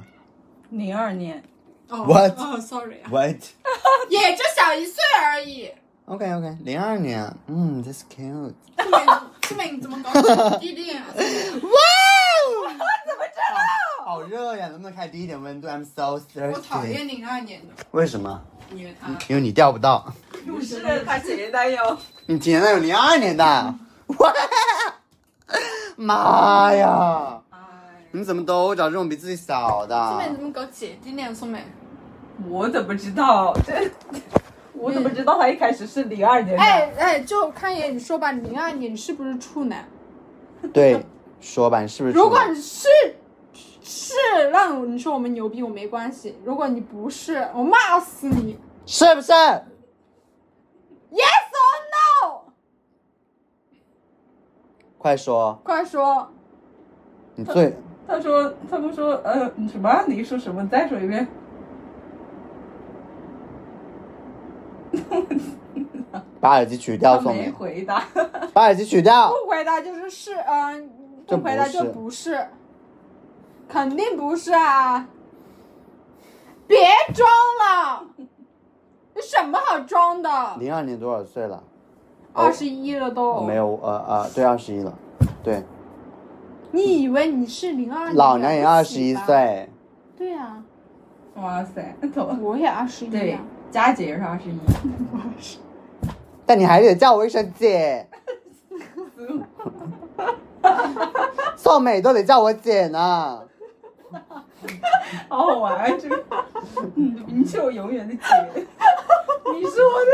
[0.70, 1.42] 零二年，
[1.90, 2.38] 哦 What？
[2.38, 3.38] 哦，sorry 啊，？What？
[4.10, 5.72] 也就小一岁而已。
[6.06, 8.54] OK OK，零二年，嗯，That's cute。
[8.78, 9.06] 素美，
[9.48, 11.04] 素美，你怎么搞的弟弟啊？
[11.14, 11.20] 哇！
[11.20, 13.40] 怎么知
[14.00, 14.06] 道？
[14.06, 16.52] 好热呀，能不能开低一点温度？I'm so thirsty。
[16.54, 18.42] 我讨厌零二年的，为什么？
[18.74, 20.14] 因为他因为你钓不到。
[20.46, 23.44] 不是他几年代有，你几年代有零二年的，
[24.20, 24.34] 哇，
[25.98, 27.42] 妈呀！
[28.08, 30.36] 哎，你怎么都找这种比自己小宋的美？
[30.36, 31.34] 怎么搞姐弟恋？
[31.36, 31.64] 宋美，
[32.50, 33.54] 我怎么知道？
[33.66, 33.74] 这
[34.74, 36.62] 我怎么知道他一开始是零二年的？
[36.62, 39.88] 哎哎，就看一眼，你说吧，零二年你是不是处男？
[40.74, 41.04] 对，
[41.42, 42.16] 说吧，你是不是？
[42.16, 42.88] 如果你是
[43.82, 44.14] 是，
[44.52, 46.38] 那你说我们牛逼我没关系。
[46.44, 49.64] 如果你不是，我骂死你是不是？！Yes
[51.52, 52.42] or no？
[54.98, 56.32] 快说，快说，
[57.36, 57.76] 你最
[58.08, 60.04] 他说，他们说，呃，什么？
[60.08, 60.64] 你说什么？
[60.64, 61.28] 你再说一遍。
[66.40, 68.04] 把耳机取掉，他没，回答。
[68.54, 69.30] 把耳机取掉。
[69.30, 70.90] 不回答就是是，嗯、
[71.28, 72.48] 这不回答就不是，
[73.68, 75.08] 肯定不是啊！
[76.68, 76.78] 别
[77.14, 77.28] 装
[77.60, 78.06] 了，
[79.16, 80.30] 有什么好装的？
[80.60, 81.62] 零二年多少岁了？
[82.34, 83.42] 二十一了都。
[83.42, 83.56] 没。
[83.56, 84.94] 有，呃呃，对，二十一了。
[85.44, 85.64] 对，
[86.78, 88.16] 你以为你是零二年？
[88.16, 89.16] 老娘也二十一。
[89.16, 89.68] 岁。
[90.16, 90.62] 对呀、
[91.34, 93.40] 哇塞，头我也二十一对呀。，
[93.72, 94.60] 佳姐也是二十一。
[96.46, 98.08] 但你还得叫我一声姐。
[101.58, 103.42] 宋美都得叫我姐呢。
[105.28, 105.88] 好好玩啊！
[106.00, 106.24] 这个，
[106.96, 108.22] 嗯，你是我永远的姐，
[109.52, 110.12] 你是我的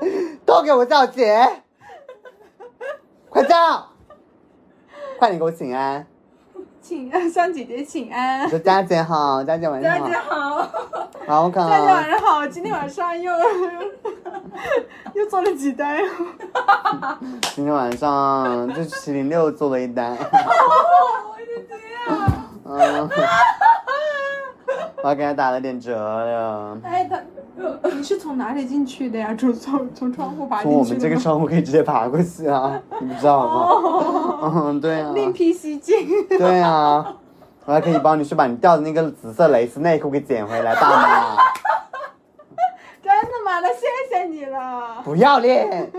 [0.00, 0.10] 神。
[0.46, 1.62] 都给我叫姐，
[3.28, 3.86] 快叫！
[5.18, 6.06] 快点给我请安！
[6.80, 8.50] 请向姐姐请安你。
[8.50, 10.56] 说佳姐好，佳姐晚上大家好，
[11.26, 11.70] 好，好可爱。
[11.70, 12.10] 佳姐晚。
[12.10, 13.32] 上好，今天晚上又
[15.14, 15.98] 又做了几单？
[17.54, 22.50] 今天晚上就麒麟六做了一单， 我的天啊！
[22.64, 23.08] 嗯，
[25.02, 26.76] 我还给他打了点折呀。
[26.82, 27.20] 哎，他，
[27.90, 29.34] 你是从哪里进去的呀？
[29.38, 34.40] 从从从窗户爬进去我们这个窗户可以直接爬过去啊， 你不知道吗？
[34.68, 36.08] 嗯，对啊，另辟蹊径。
[36.28, 37.16] 对啊，
[37.64, 41.36] 我还可以帮你去把你掉的那个紫色蕾丝内裤给捡回来，大妈。
[43.02, 43.60] 真的吗？
[43.60, 45.00] 那谢谢你了。
[45.04, 45.90] 不要脸！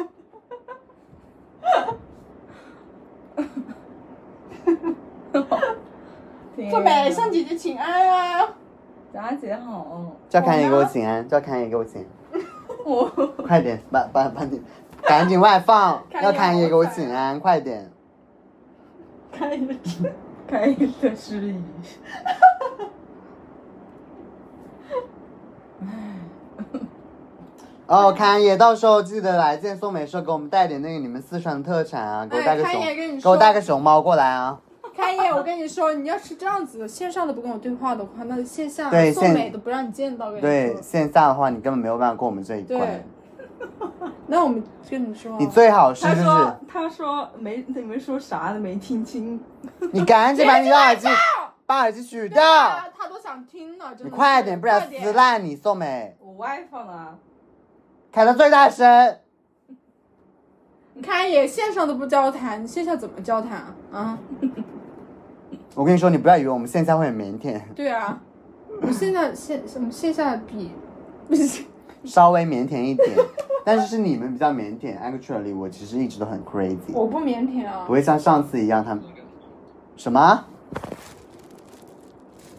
[6.70, 8.50] 做美向姐姐请安啊！
[9.14, 9.86] 佳姐好，
[10.30, 12.06] 叫侃爷给我请安，叫侃爷给我请，
[12.86, 13.06] 我
[13.46, 14.62] 快点，把把把你，
[15.04, 17.92] 赶紧外放， 要侃爷给我请安，快点。
[19.32, 20.12] 看一只。
[20.48, 21.56] 开的失仪。
[27.86, 32.82] 哦，侃爷，到时候记得来见宋美时候给我们带点那个你们四川的特产啊，给我带个哎熊，
[33.22, 34.60] 给我带个熊猫过来啊。
[35.00, 40.28] 开业，我跟你说，你要是这样子线上的不跟我对话的话，那线下对送美都不让你见到。
[40.32, 43.04] 跟你对，线下的话你根本没有办法过我们这一对关。，
[44.28, 49.40] 那我们跟你说，你最好是就是他说，他说没，你们说啥都没听清。
[49.92, 51.08] 你赶紧把你的耳机
[51.66, 54.04] 把耳机取掉，啊，他都想听呢，真的。
[54.06, 57.18] 你快点，不然撕烂你送美，我外放了，
[58.12, 59.18] 开到最大声。
[60.94, 63.74] 你看也线上都不交谈，你线下怎么交谈啊？
[63.94, 64.20] 啊，
[65.76, 68.20] 我跟你说，你不要以为我们线下会很腼腆，对啊，
[68.82, 70.72] 我们现在线什么线下比
[71.28, 71.64] 不是
[72.04, 73.10] 稍微腼腆一点，
[73.64, 74.98] 但是是你们比较腼腆。
[75.00, 79.04] Actually，我其实一直都很 crazy，我不腼腆啊不，会像上次一样，他们
[79.96, 80.46] 什么？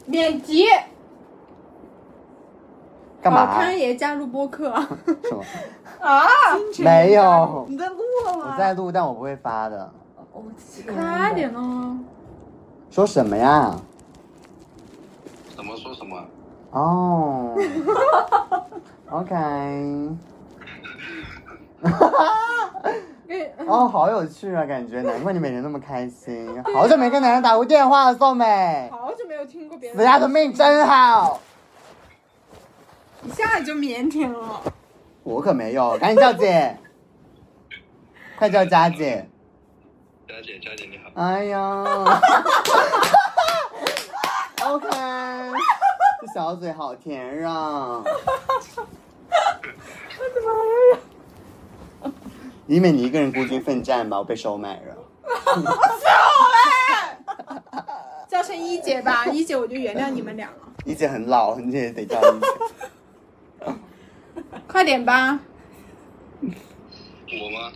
[0.07, 0.65] 免提。
[3.23, 3.47] 干嘛？
[3.47, 4.89] 好看也加入播客啊？
[5.25, 5.45] 什么？
[6.01, 6.27] 啊！
[6.79, 8.53] 没有，你在录了吗？
[8.53, 9.93] 我在录，但我不会发的。
[10.33, 10.43] 我
[10.95, 11.99] 快点哦！
[12.91, 13.77] 说什么呀？
[15.55, 16.23] 什么说什么？
[16.73, 17.55] 哦，
[19.11, 19.35] OK，
[21.83, 22.83] 哈哈
[23.67, 26.63] 哦，好有趣啊，感觉难怪你每天那么开心。
[26.75, 29.97] 好久没跟男人打过电话了，宋美，好久没有听过别人。
[29.97, 31.41] 死丫头命真好。
[33.23, 34.61] 一下子就腼腆了。
[35.23, 36.77] 我可没有，赶紧叫姐，
[38.37, 39.30] 快叫佳姐。
[40.41, 41.11] 佳姐，佳姐你好。
[41.15, 41.85] 哎呀
[44.65, 44.89] ，OK，
[46.21, 48.03] 这小嘴好甜啊！
[52.67, 54.97] 因为你一个人孤军奋战吧，我被收买了。
[58.27, 60.57] 叫声一姐吧，一姐我就原谅你们俩了。
[60.87, 62.47] 一姐很老，你也得叫一姐。
[64.67, 65.39] 快点吧，
[66.41, 66.49] 我
[67.51, 67.71] 吗？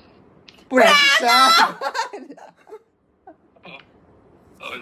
[0.66, 1.46] 不然是谁啊？
[1.54, 1.76] 哦，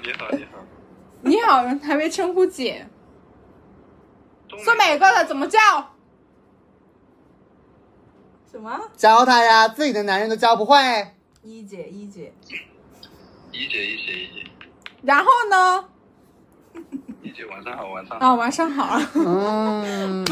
[0.01, 0.59] 你好，你好。
[1.23, 2.87] 你好，还没称呼姐。
[4.65, 5.59] 说美告诉他怎么叫？
[8.51, 8.81] 什么？
[8.97, 10.77] 教他呀，自己的男人都教不会。
[11.43, 12.33] 一姐一姐，
[13.51, 14.51] 一姐一姐一姐
[15.03, 15.85] 然后呢？
[17.23, 18.27] 一姐晚上好晚上好。
[18.27, 19.01] 啊，晚上好。
[19.15, 20.25] 嗯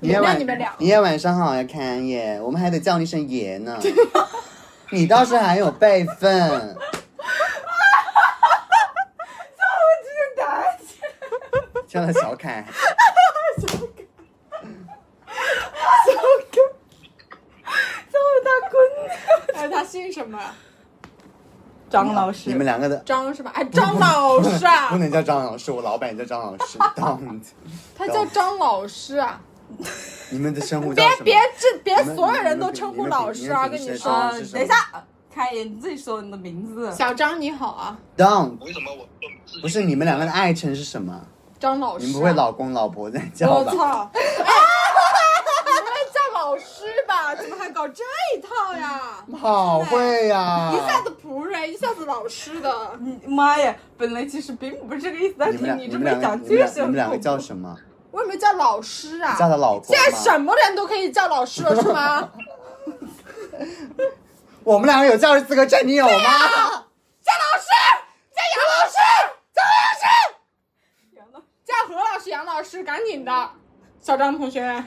[0.00, 3.78] 也原谅晚你们俩你也晚上好呀，侃爷，我们还得叫你一声爷呢。
[4.90, 6.76] 你倒是很有辈分。
[11.88, 12.62] 叫他小凯，
[19.54, 20.38] 哎，他姓什么？
[21.88, 23.50] 张老师，你们两个的张什么？
[23.54, 26.78] 哎，张老师啊不，能叫张老师，我老板叫张老师。
[26.78, 27.40] Don't，
[27.96, 29.40] 他叫张老师啊！
[30.30, 31.02] 你们的称呼叫？
[31.22, 33.66] 别别这别所有人都称呼老师啊！
[33.68, 34.74] 跟你说，等一下，
[35.32, 36.92] 开眼，你自己说你的名字。
[36.92, 39.08] 小张你好啊，Don't，为什么我
[39.62, 41.18] 不是你们两个的爱称是什么？
[41.58, 42.06] 张老师、啊。
[42.06, 43.72] 你们不会老公老婆在叫吧？
[43.72, 44.10] 我操！
[44.14, 44.20] 哎，
[45.64, 47.34] 你们叫老师吧？
[47.34, 48.04] 怎么还搞这
[48.34, 49.24] 一套呀？
[49.40, 50.72] 好会呀！
[50.72, 52.70] 一下子仆人，一下子老师的。
[53.00, 53.74] 你妈呀！
[53.96, 57.76] 本来其实并不是这个意思，但是你这么你们两个，讲，就是你们两个叫什么？
[58.12, 59.36] 为什么叫老师啊？
[59.38, 60.18] 叫他老公现在？
[60.18, 62.30] 什么人都可以叫老师了，是吗？
[64.64, 66.10] 我们两个有教师资格证，你有吗？
[66.12, 66.24] 叫老
[67.58, 67.66] 师，
[68.34, 68.96] 叫杨老师，
[69.54, 70.02] 叫何老师，
[71.16, 73.50] 杨老叫何老师、杨老师，赶紧的，
[74.00, 74.84] 小张同学。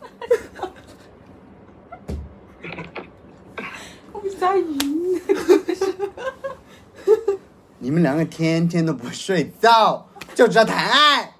[4.12, 5.20] 我下晕。
[7.78, 11.34] 你们两个天天都不睡觉，就知道谈爱。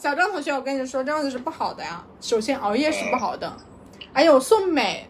[0.00, 2.02] 小张同学，我跟你说，这样子是不好的呀。
[2.22, 3.54] 首先，熬夜是不好的。
[4.14, 5.06] 还有宋美，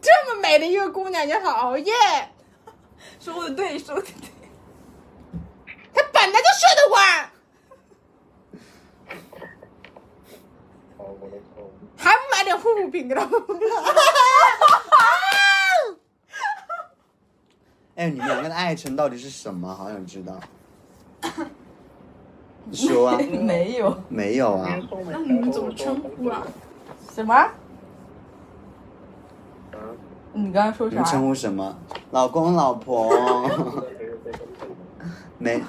[0.00, 1.92] 这么美的一个姑娘，你还熬夜，
[3.20, 4.10] 说的对，说的对。
[5.94, 7.30] 她本来就睡得晚，
[11.96, 13.22] 还不买点护肤品给她。
[17.94, 19.72] 哎，你们两个的爱称到底是什么？
[19.72, 20.40] 好想知道。
[22.64, 24.78] 你说啊， 没有没有啊。
[25.10, 26.42] 那你们怎么称呼啊？
[27.10, 27.34] 什么？
[29.72, 29.78] 嗯，
[30.46, 30.98] 你刚刚说啥？
[30.98, 31.76] 你称呼什么？
[32.10, 33.10] 老公、老婆，
[35.38, 35.62] 美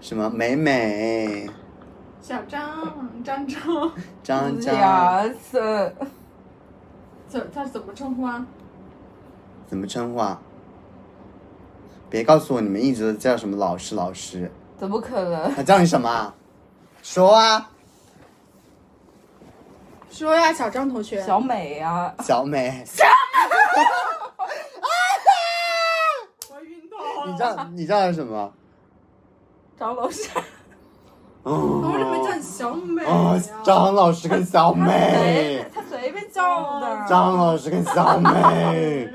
[0.00, 1.48] 什么美美，
[2.20, 5.92] 小张，张张，张张，呀是
[7.28, 8.46] 怎他怎么称呼啊？
[9.66, 10.40] 怎么称呼啊？
[12.08, 15.54] 别告诉我你们一直都叫什么老师老师，怎么可能？
[15.54, 16.34] 他叫你什么啊？
[17.02, 17.70] 说啊，
[20.10, 21.22] 说呀，小张同学。
[21.22, 22.84] 小美啊，小美，
[26.50, 28.52] 我晕倒你叫你叫他什么？
[29.78, 30.28] 张老师。
[31.42, 37.06] 哦我怎么叫你小美哦？，张老师跟小随美，他随便叫的。
[37.08, 39.08] 张老师跟小美，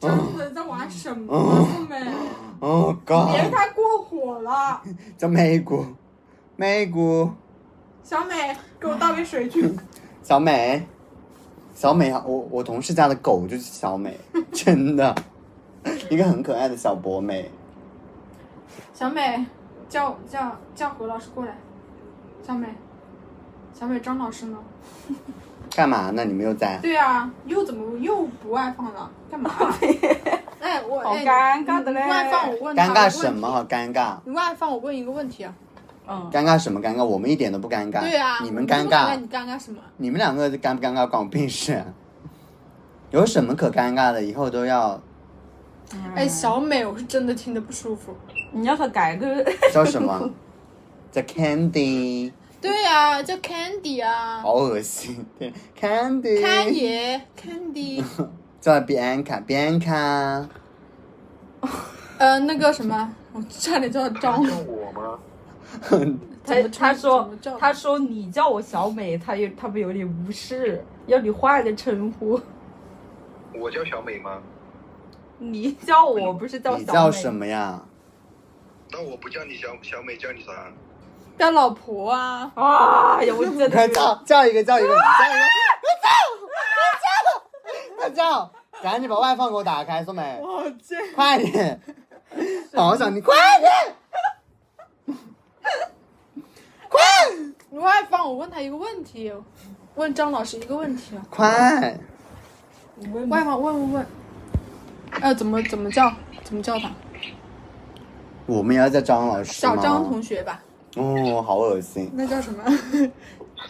[0.00, 1.32] 真的在玩什么？
[1.32, 1.96] 小美，
[2.60, 4.80] 哦别让 God，他过火了。
[5.18, 5.84] 叫美姑，
[6.56, 7.30] 美姑，
[8.02, 9.74] 小美，给我倒杯水去。
[10.22, 10.86] 小美，
[11.74, 14.18] 小美啊，我我同事家的狗就是小美，
[14.52, 15.14] 真的，
[16.10, 17.50] 一个很可爱的小博美。
[18.92, 19.44] 小美，
[19.88, 21.56] 叫叫叫何老师过来。
[22.46, 22.66] 小美，
[23.72, 24.58] 小美，张老师呢？
[25.74, 26.24] 干嘛呢？
[26.24, 26.78] 你们又在？
[26.82, 29.10] 对啊，又怎么又不外放了？
[29.30, 29.50] 干嘛？
[30.60, 33.50] 哎，我好哎尴尬的嘞你外放我问他尴尬什么？
[33.50, 35.54] 好尴尬，你外放我问一个问题啊。
[36.08, 37.04] 嗯，尴尬什么尴尬？
[37.04, 38.00] 我们一点都不尴尬。
[38.00, 39.78] 对啊，你们尴尬，你尴尬什么？
[39.96, 41.82] 你们两个尴不尴尬关我屁事。
[43.10, 44.22] 有什么可尴尬的？
[44.22, 45.00] 以后都要
[46.14, 48.14] 哎，小美，我是真的听得不舒服。
[48.52, 50.30] 你要他改个 叫什么？
[51.12, 55.24] 叫 Candy，对啊、叫 Candy 啊，好恶心。
[55.38, 56.40] 对，Candy。
[56.40, 58.02] 看爷 Candy，
[58.60, 60.46] 叫 Bianca，Bianca。
[62.18, 64.44] 呃，那个什么，我差点叫张。
[64.44, 65.18] 叫我吗？
[66.44, 72.40] 他他说他说你叫我小美，他有他们有点无视，要你换个称呼。
[73.54, 74.38] 我叫小美吗？
[75.38, 76.80] 你叫我不是叫小美？
[76.84, 77.32] 你叫什？
[77.32, 77.80] 么呀？
[78.92, 80.52] 那我不叫你小小美，叫你啥？
[81.38, 86.08] 叫老婆啊，啊呀，我真的 快叫叫一个叫一个，你叫一个，快叫，
[86.44, 86.52] 快
[87.00, 87.42] 叫，
[87.98, 88.50] 快叫！
[88.82, 90.40] 赶紧把外放给我打开，宋美。
[91.14, 91.80] 快点！
[92.74, 95.16] 好想你快点，
[96.88, 97.00] 快
[97.70, 99.32] 外放，我问他一个问题，
[99.96, 101.22] 问张老师一个问题啊。
[101.28, 101.98] 快！
[103.28, 104.06] 外放，问问问，
[105.20, 106.12] 呃，怎么怎么叫？
[106.44, 106.90] 怎么叫他？
[108.46, 110.62] 我们也要叫张老师吗小张同学吧。
[110.96, 112.10] 哦，好恶心。
[112.14, 112.64] 那叫什么？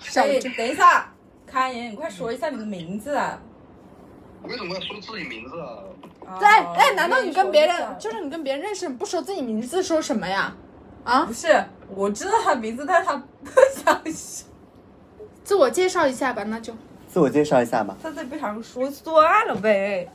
[0.01, 1.13] 小哎，等一下，
[1.47, 3.41] 康妍，你快说一下你的名字啊！
[4.45, 6.39] 为什么要说自己名字啊？
[6.39, 10.55] 对，哦哎，难道你跟别人就是你跟别人认识不说自己名字，说什么呀？
[11.05, 11.65] 啊不，是？
[11.89, 14.47] 我知道他名字，但是他不想说，
[15.45, 16.73] 自我介绍一下吧，那就
[17.09, 17.97] 自我介绍一下吧。
[18.03, 20.09] 他再不想说算了呗。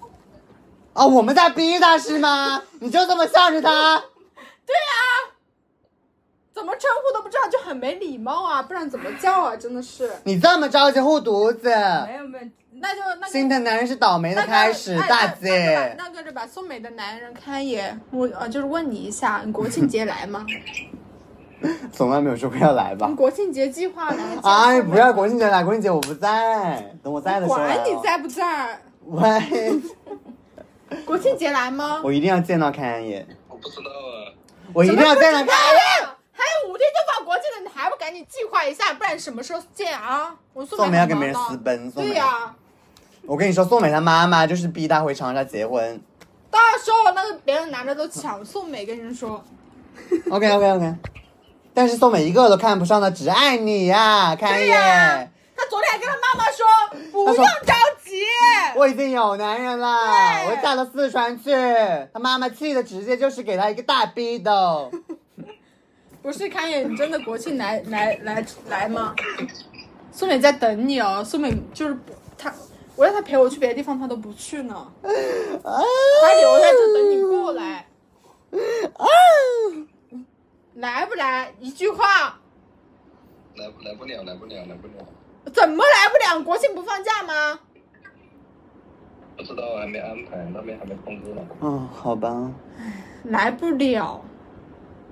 [0.94, 2.62] 哦，我们在逼他是吗？
[2.80, 3.98] 你就这么向着他？
[4.66, 5.34] 对呀
[6.54, 8.64] 怎么称呼都不知道，就很没礼貌啊！
[8.64, 9.56] 不然怎么叫啊？
[9.58, 11.68] 真的是，你这么着急护犊子，
[12.08, 12.46] 没有没有，
[12.80, 13.56] 那就那心个。
[13.56, 15.96] 疼男人是倒霉的开始，哎大姐。
[15.98, 20.46] 那个就把送美的男人看也，我呃就是问你一下，你国庆节来吗？
[21.92, 23.16] 从来没有说过要来吧你？
[23.16, 24.24] 国庆节计划来？
[24.44, 27.58] 哎，不要国庆节来，国庆节我不在，等我在的时候。
[27.58, 29.82] 管你在不在，喂，
[31.06, 32.02] 国庆节来吗？
[32.04, 34.36] 我一定要见到开安爷，我不知道啊。
[34.74, 36.08] 我一定要见到开安爷。
[36.38, 40.36] 还有五天就放国庆了，你还不赶紧计划一下，不然什么时候见啊？
[40.54, 42.10] 我宋宋梅要跟别人私奔，宋梅。
[42.10, 42.54] 对呀、
[43.28, 46.02] 我跟你说，宋美她妈妈就是逼她回长沙结婚。
[46.52, 49.44] 到时候那个别的男的都抢宋美，跟人说
[50.30, 50.96] ，OK OK OK，
[51.74, 55.32] 但是宋美一个都看不上的，只爱你呀、开安爷。
[55.58, 56.66] 他昨天还跟他妈妈说
[57.12, 57.74] 不用着
[58.04, 58.22] 急，
[58.76, 59.88] 我已经有男人了，
[60.50, 61.52] 我嫁到四川去。
[62.14, 64.92] 他妈妈气的直接就是给他一个大逼斗。
[66.22, 69.16] 不是康爷，你真的国庆来来来来吗？
[70.12, 72.54] 宋美在等你哦，宋美就是不她，
[72.96, 77.88] 我让他陪我去别的地方，他都不去呢，她留在这等你过来。
[80.76, 81.54] 来不来？
[81.60, 82.40] 一句话，
[83.56, 84.94] 来来不了，来不了，来不了。
[85.54, 86.44] 怎么来不了？
[86.44, 87.60] 国庆不放假吗？
[89.38, 91.42] 不知道，还没安排，那边还没通知呢。
[91.62, 92.52] 嗯，好吧，
[93.24, 94.22] 来不了，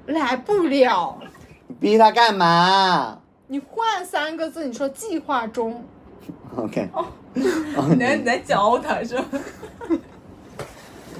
[0.06, 1.20] 来不了。
[1.68, 5.86] 你逼他干嘛你换三个字，你说计划中，
[6.56, 7.06] ？OK，哦
[7.90, 9.26] 你在你在教他是吧？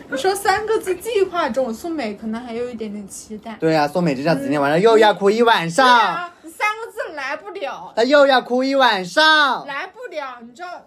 [0.10, 3.58] 你说三个字计划中，宋美可能还有一点点期待。
[3.60, 9.66] 对呀、宋美这下子今天晚上又要哭一晚对上，啊，你三个字来不了，她又要哭一晚上。
[9.66, 10.86] 来不了，你知道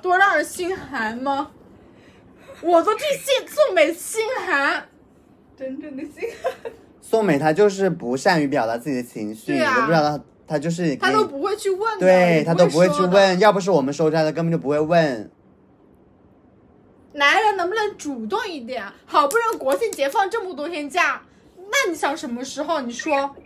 [0.00, 1.50] 多让人心寒吗？
[2.62, 4.86] 我都替谢宋美心寒。
[5.56, 6.72] 真正的心寒。
[7.02, 13.00] 宋美她就是不善于表达自己的情绪，你啊我不知道她她就是他都不会去问的，对他都不会去。
[13.02, 15.30] 问，要不是我们说出来，她根本就不会问。
[17.12, 18.84] 男人能不能主动一点？
[19.06, 21.22] 好不容易国庆节放这么多天假，
[21.56, 22.80] 那你想什么时候？
[22.80, 23.36] 你说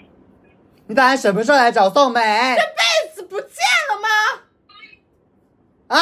[0.87, 2.57] 你打算什么时候来找宋美？
[2.57, 3.59] 这辈子不见
[3.91, 4.09] 了吗？
[5.89, 6.01] 啊！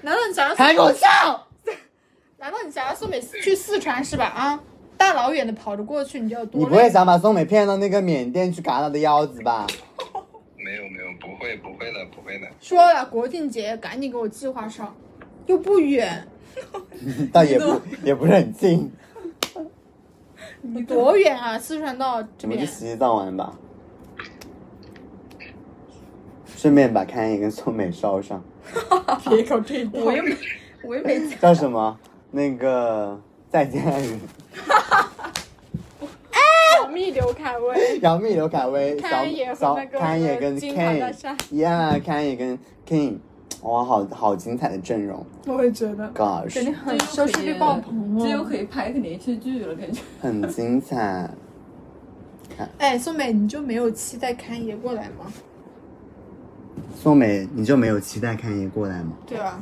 [0.00, 1.48] 难道你想要还给我笑！
[2.40, 4.24] 难道你想要宋美去四川是吧？
[4.24, 4.58] 啊，
[4.96, 6.60] 大老远的跑着过去，你就要多？
[6.60, 9.66] 你不会想把宋美骗到那个缅甸去嘎他的腰子吧？
[10.56, 12.46] 没有没有，不会不会的不会的。
[12.60, 14.94] 说了国庆节赶紧给我计划上，
[15.46, 16.26] 又不远，
[17.32, 18.90] 倒也不也不是很近，
[20.62, 21.58] 你多远啊？
[21.58, 23.54] 四川到这边，我们去西藏玩吧，
[26.56, 28.42] 顺便把开眼跟宋美捎上。
[29.28, 30.36] 别搞这一我又没，
[30.82, 31.38] 我又没讲。
[31.40, 31.98] 叫什么？
[32.30, 33.20] 那个
[33.54, 34.18] 再见爱人，
[36.82, 43.18] 杨幂刘恺威，杨幂、刘恺威、小开野和小那个开野跟金大厦 Ken，Yeah，开野跟 King，
[43.62, 48.44] 哇，好好精彩的阵容我也觉得，肯定，Gosh，很收视率爆棚这又哦。
[48.48, 50.02] 可以拍个连续剧了，感觉。
[50.20, 51.30] 很精彩。
[52.78, 55.32] 哎，宋美，你就没有期待侃爷过来吗？
[57.00, 59.12] 宋美，你就没有期待看爷过来吗？
[59.24, 59.60] 对啊，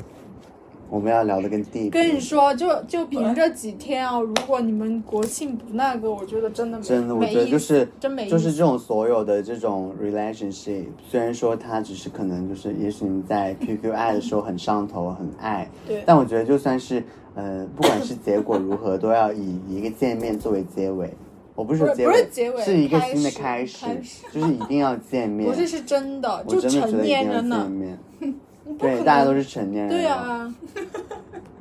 [0.93, 17.03] 我们要聊的跟地跟你说，就就凭这几天啊，如果你们国庆不那个，我觉得真的没真的，我觉得就是真没就是这种所有的这种 relationship，虽然说它只是可能就是，也许你在 QQ 爱的时候很上头很爱，对但我觉得就算是
[17.35, 21.11] 呃，不管是结果如何，都要以一个见面作为结尾。
[21.55, 25.51] 我不是说结尾，不是结尾是一个新的开开始开始 就是一定要见面。
[25.51, 27.99] 不是是真的，就成年人了见，面。
[28.65, 29.91] 你不可对，能大家都是成年人。
[29.91, 30.07] 对。
[30.07, 30.55] 啊，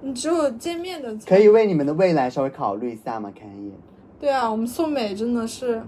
[0.01, 3.31] 你只有见面的才可以为你们的未来稍微考虑一下吗？
[3.37, 3.77] 看一眼。
[4.19, 5.81] 对啊，我们宋美真的是，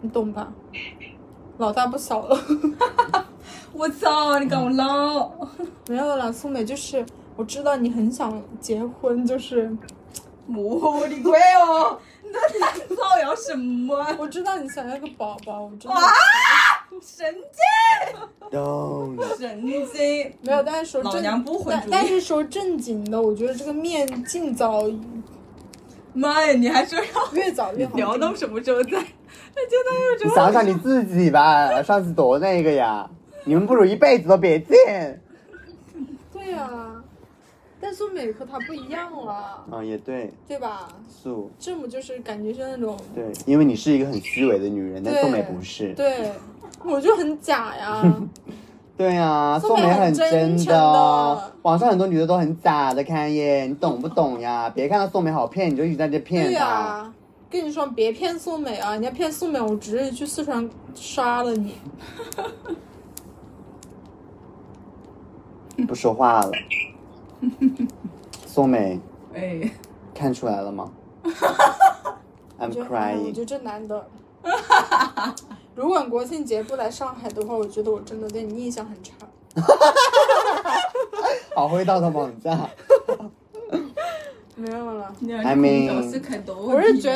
[0.00, 0.52] 你懂吧？
[1.58, 2.36] 老大不小了
[3.72, 4.38] 我操！
[4.38, 5.30] 你搞我唠。
[5.88, 6.32] 没有了。
[6.32, 7.04] 宋美就是，
[7.36, 9.70] 我知道你很想结婚，就是
[10.48, 11.98] 我的乖哦！
[12.22, 12.38] 你在
[12.96, 14.16] 造谣什么啊？
[14.18, 16.00] 我知道你想要个宝宝，我真的哇
[17.00, 18.50] 神经。
[19.36, 20.32] 神经！
[20.42, 20.62] 没有。
[20.62, 24.84] 但是说正，老娘不回但但是说正经的，我觉得这个面尽早
[26.12, 27.96] 妈呀，你还说要越早越好。
[27.96, 29.04] 聊到什么时候再？
[29.56, 30.30] 那就那有什么？
[30.30, 33.08] 你想想你自己吧，上次多那个呀，
[33.44, 35.20] 你们不如一辈子都别见。
[36.32, 37.02] 对呀、
[37.80, 40.88] 但宋美和他不一样了，啊，也对，对吧？
[41.08, 45.94] 素这么就是感觉是那种，对，因为你是一个很虚伪的女人，但对宋美不是。
[45.94, 46.30] 对，
[46.82, 48.02] 我就很假呀。
[48.96, 54.70] 对啊，宋美很很真的网上很多女的都很假的，看耶，你懂不懂呀？
[54.70, 56.64] 别看到宋美好骗，你就一直在这骗对她。
[56.64, 57.12] 呀、
[57.50, 58.96] 跟你说别骗宋美啊！
[58.96, 61.74] 你要骗宋美，我直接去四川杀了你。
[65.88, 66.52] 不说话了。
[68.46, 69.00] 宋美
[69.34, 69.68] 哎，
[70.14, 70.88] 看出来了吗？
[72.60, 73.32] I'm crying。
[73.32, 74.06] 觉得这男的，
[75.74, 79.12] 如果国庆节不来上海的话，我觉得我真的对你印象很差。
[81.54, 82.58] 好会道德绑架。
[84.56, 85.12] 没有了。
[85.18, 86.38] 你 I mean- 我是觉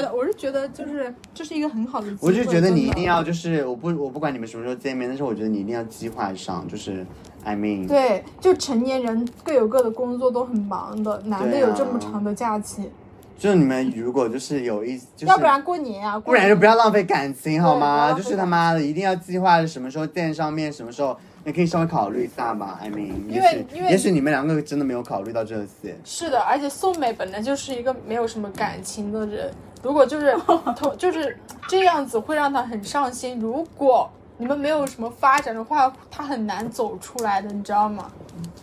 [0.03, 2.29] 得，我是觉得，就是这是一个很好的机会。
[2.29, 7.07] 我就觉得你一定要，就是我不我不管你们什么时候见面，但是我觉得你一定要计划上，就是
[7.45, 12.91] I mean，对，就成年人各有各的工作，都很忙的，难得有这么长的假期，
[13.39, 18.13] 就是你们如果就是有一，就是要不然过年啊，不然就不要浪费感情好吗？
[18.13, 22.81] 就是他妈的一定要计划什么时候见上面，什么时候你可以稍微考虑一下吧。
[22.83, 25.97] I mean，因为因为也许你们两个真的没有考虑到这些。
[26.05, 29.53] 是的，而且宋美本来就是一个没有什么感情的人，
[29.85, 30.37] 如果就是
[30.77, 33.39] 同就是这样子会让他很上心。
[33.39, 38.11] 如果你们没有什么发展的话，他很难走出来的，你知道吗？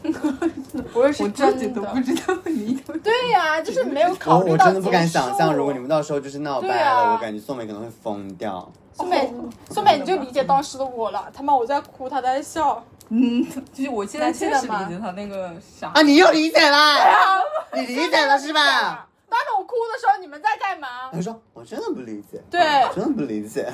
[0.93, 2.97] 我也是我自己真的都不，知道你有。
[2.99, 8.71] 对呀、就是没有我考虑到我真的不敢想象，如果你们到时候就是闹掰了，啊我感觉宋美可能会疯掉。
[8.93, 9.33] 宋美，
[9.69, 11.29] 宋美你就理解当时的我了。
[11.33, 12.81] 他妈我在哭，他在笑。
[13.09, 16.95] 嗯，就是我现在确实理解他那个想啊，你又理解了，
[17.75, 19.07] 你理解了是吧？
[19.29, 20.87] 当时我哭的时候，你们在干嘛？
[21.11, 23.69] 他说我真的不理解，对我真的不理解。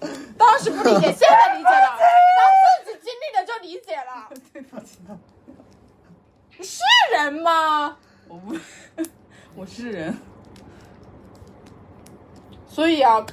[0.36, 1.96] 当时不理解，现在理解了。
[2.36, 2.40] 当
[2.84, 4.28] 自己经历了就理解了。
[6.56, 6.82] 你是
[7.12, 7.96] 人吗？
[8.28, 8.56] 我不，
[9.56, 10.16] 我是人。
[12.68, 13.24] 所以啊，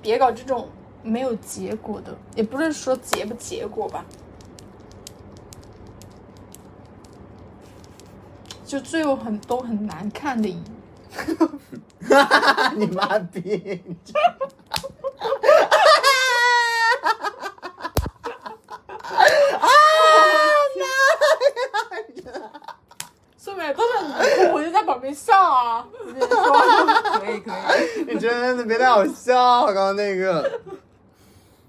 [0.00, 0.68] 别搞这种
[1.02, 4.04] 没有结果的，也不是说结不结果吧，
[8.64, 10.64] 就最后很都很难看的一幕。
[12.76, 13.82] 你妈逼！
[23.36, 24.72] 宋美，都是你
[25.02, 27.18] 哭，我就在旁边笑啊。
[27.20, 30.60] 可以可以，你真的别太好笑，刚刚那个。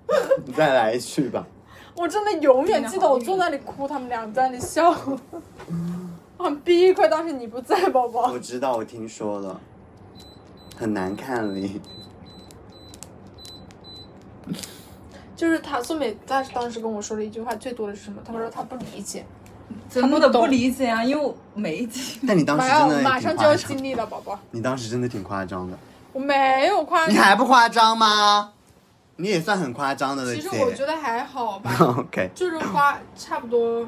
[0.45, 1.45] 你再来一句吧。
[1.95, 4.89] 我真的永远记得我坐那里哭，他们俩在那里笑，
[6.37, 7.07] 我很避亏。
[7.07, 8.39] 当时你不在，宝宝我。
[8.39, 9.59] 知道，我听说了，
[10.77, 11.81] 很难看哩。
[15.35, 18.21] 就是他宋美，他当时跟我说了一句话，最多的是什么？
[18.25, 19.25] 他说他不理解。
[19.89, 22.19] 真的不理解啊，因为我没一集。
[22.27, 24.39] 但你当时马上真的马上就要挺夸张，经历了，宝宝。
[24.51, 25.77] 你当时真的挺夸张的。
[26.11, 28.51] 我没有夸张你还不夸张吗？
[29.15, 30.49] 你也算很夸张的了，其实。
[30.59, 33.87] 我觉得还好吧， OK，就是花差不多。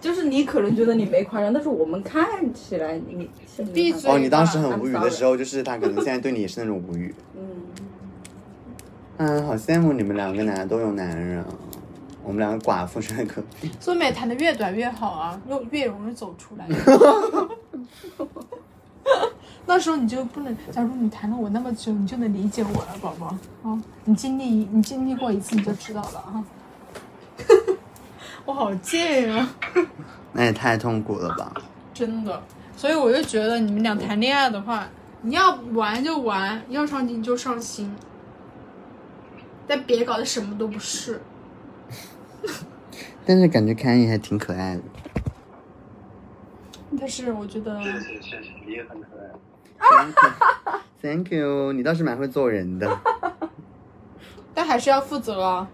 [0.00, 3.30] 就是你可能觉得你没夸张，但是我们看起来你
[3.72, 7.14] 闭嘴哦，你当时很无语的时候，就是他可能现在对你也是那种无语。
[7.34, 7.46] 嗯，
[9.16, 11.46] 嗯，好羡慕你们两个男的都有男人啊，
[12.24, 13.42] 我们两个寡妇真的可。
[13.78, 16.66] 苏美谈的越短越好啊，越越容易走出来。
[19.66, 23.26] 那时候你就不能，假如你谈了我那么久，你就能理解我了，宝宝
[23.62, 23.82] 啊！
[24.04, 26.44] 你经历你经历过一次，你就知道了啊。
[28.44, 29.54] 我好贱啊！
[30.32, 31.52] 那也太痛苦了吧？
[31.94, 32.42] 真的，
[32.76, 34.86] 所以我就觉得你们俩谈恋爱的话，
[35.22, 37.94] 你要玩就玩，要上心就上心，
[39.66, 41.22] 但别搞得什么都不是。
[43.26, 44.82] 但是感觉凯伊还挺可爱的。
[46.98, 49.30] 但是我觉得，谢谢谢谢，你也很可爱。
[51.02, 52.98] Thank you, 你倒是蛮会做人的。
[54.54, 55.68] 但还是要负责啊。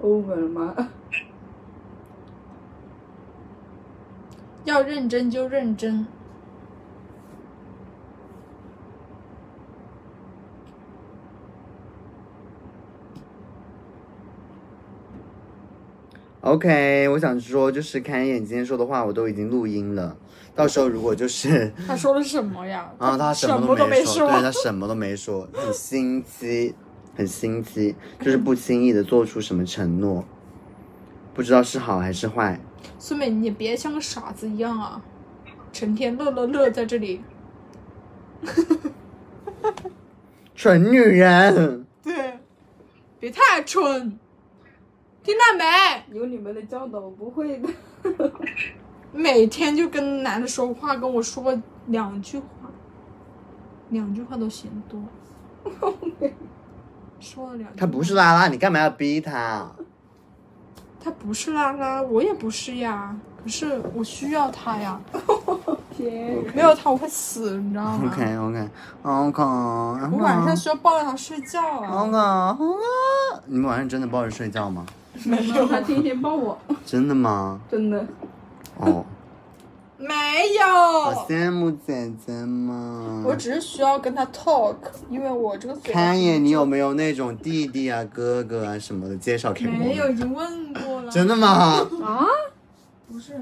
[0.00, 0.88] 欧文了吗？
[4.64, 6.06] 要认真就认真。
[16.48, 20.16] OK，我想说，就是凯眼今天说的话，我都已经录音了。
[20.54, 22.90] 到时候如果就是， 他说了什么呀？
[22.96, 26.74] 啊他什么都都没说，对他什么都没说，很心机。
[27.14, 30.24] 很心机，就是不轻易的做出什么承诺，
[31.34, 32.60] 不知道是好还是坏。
[32.96, 35.02] 苏美，你也别像个傻子一样啊，
[35.72, 37.20] 成天乐乐乐在这里。
[40.54, 42.38] 蠢女人，对，
[43.18, 44.16] 别太蠢，
[45.28, 46.18] 听到没？
[46.18, 47.68] 有你们的教导，我不会的。
[49.12, 51.54] 每天就跟男的说话，跟我说
[51.88, 52.46] 两句话，
[53.90, 54.98] 两句话都嫌多。
[57.20, 59.70] 说了两句，他不是拉拉，你干嘛要逼他？
[60.98, 63.14] 他不是拉拉，我也不是呀。
[63.42, 64.98] 可是我需要他呀，
[65.94, 68.68] 天，没有他我会死，你知道吗 OK OK
[69.02, 69.42] OK，
[70.10, 72.02] 我晚上需要抱着他睡觉啊。
[72.02, 72.16] OK
[72.64, 72.82] OK，
[73.44, 74.86] 你们晚上真的抱着睡觉吗？
[75.24, 77.60] 没有，他天天抱我，真的吗？
[77.70, 78.06] 真的。
[78.78, 79.04] 哦，
[79.98, 80.14] 没
[80.60, 83.24] 有好，羡慕姐姐嘛。
[83.26, 84.76] 我只是需要跟他 talk，
[85.10, 89.72] 因为我这个嘴看爷，你有没有那种弟弟啊、哥哥啊什么的，介绍给我。
[89.72, 91.10] 没有，已经问过了。
[91.10, 91.48] 真的吗？
[92.02, 92.26] 啊？
[93.10, 93.32] 不是，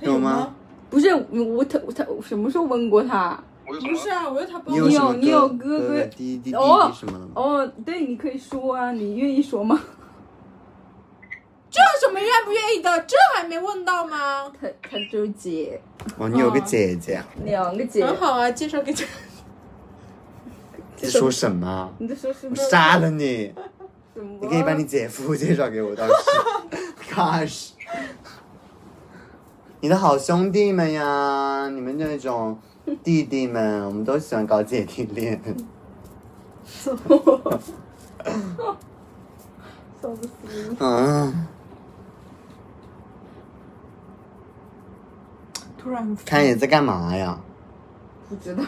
[0.00, 0.54] 他有吗吗？
[0.90, 3.38] 不是我他他我什么时候问过他？
[3.66, 7.32] 不是啊，我要他帮你我有有你有哥哥哥弟弟弟哦弟什么的吗？
[7.34, 9.78] 哦，对，你可以说啊，你愿意说吗？
[12.00, 13.04] 什么愿不愿意的？
[13.06, 14.50] 这还没问到吗？
[14.60, 15.80] 他他就是姐，
[16.16, 18.04] 哦，你有个姐姐，两个姐。
[18.06, 19.04] 很好啊，介绍给这。
[20.96, 21.92] 在说什么？
[21.98, 22.54] 你在说什么？
[22.56, 23.52] 我杀了你！
[24.14, 24.38] 什么？
[24.42, 26.12] 你可以把你姐夫介绍给我，倒是。
[27.14, 27.70] Gosh，
[29.80, 32.58] 你的好兄弟们呀，你们那种
[33.02, 35.40] 弟弟们，我们都喜欢搞姐弟恋。
[40.00, 40.28] 笑死！
[40.78, 41.46] 嗯，
[45.88, 47.40] 突然看你在干嘛呀？
[48.28, 48.62] 不知道，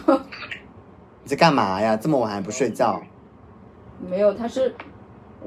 [1.22, 1.94] 你在干嘛呀？
[1.94, 2.98] 这么晚还不睡觉？
[4.08, 4.74] 没有，他是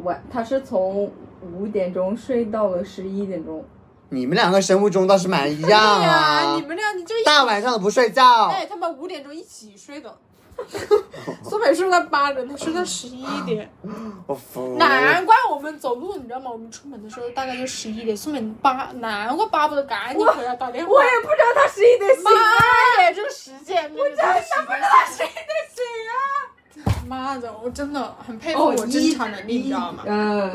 [0.04, 1.12] 晚，他是从
[1.42, 3.66] 五点钟睡到了十一点钟。
[4.10, 6.62] 你们两个生物钟倒是蛮一样对呀、啊你！
[6.62, 10.16] 们俩你就大晚上的不睡觉，哎，他们五点钟一起睡的。
[11.44, 13.70] 苏北睡到八点，他睡到十一点。
[14.28, 14.76] 我服。
[14.78, 16.52] 难怪我们走路，你知道吗？
[16.52, 20.92] 我们出门的时候大概就十一点，苏北八难怪巴不得赶紧回来打电话。
[20.92, 22.24] 我也不知道他十一点醒。
[22.24, 22.32] 妈
[23.04, 24.24] 耶，这个时间，我真的
[24.66, 26.16] 不知道十一点醒啊！
[27.08, 30.04] 妈的，我真的很佩服哦，我侦查能力，你知道吗？
[30.06, 30.50] 呃，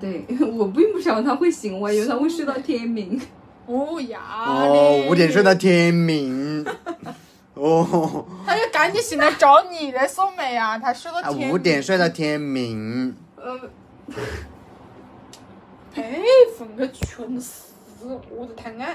[0.00, 3.20] 对，我并不想他会醒，我以为他会睡到天明。
[3.66, 6.64] 哦呀，哦，五点睡到天明。
[7.62, 13.14] 哦，他就赶紧醒来找你的宋美啊，他睡到啊，天五点睡到天明。
[13.36, 13.60] 呃，
[15.94, 16.24] 佩
[16.56, 17.74] 服你个蠢死，
[18.30, 18.88] 我的天啊！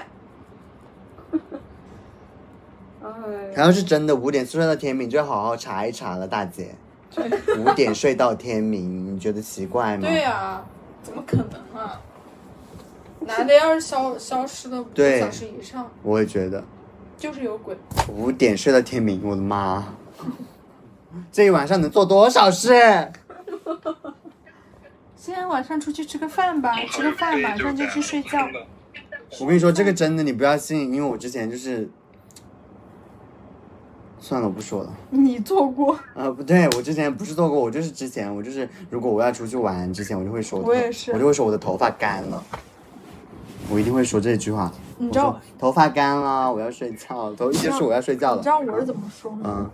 [3.02, 3.08] 哎，
[3.54, 6.74] 然后是真的五点睡到天明，就要好好查一查了，大姐。
[7.58, 10.06] 五点睡到天明，你觉得奇怪吗？
[10.06, 10.62] 对呀、
[11.02, 11.98] 怎么可能啊？
[13.20, 16.62] 男的要是消消失了五个小时以上，我也觉得
[17.18, 17.76] 就是有鬼。
[18.08, 19.84] 五点睡到天明，我的妈！
[21.32, 22.72] 这一晚上能做多少事？
[25.16, 28.38] 今天晚上出去吃个饭吧，吃个饭马上就去睡觉。
[29.40, 31.90] 我跟你说，这个真的你不要信，因为我之前就是，
[34.20, 34.94] 算了，我不说了。
[35.10, 35.98] 你做过？
[36.14, 42.42] 呃，不对，我之前不是做过，我就是之前我就是，如果我要出去玩之前，我就会说，我也是我就会说我的头发干了，
[43.70, 44.72] 我一定会说这句话。
[44.98, 48.48] 你知道头发干了，我要睡觉了，都一直说我要睡觉了你知。
[48.48, 49.40] 道我是怎么说吗？
[49.44, 49.70] 嗯，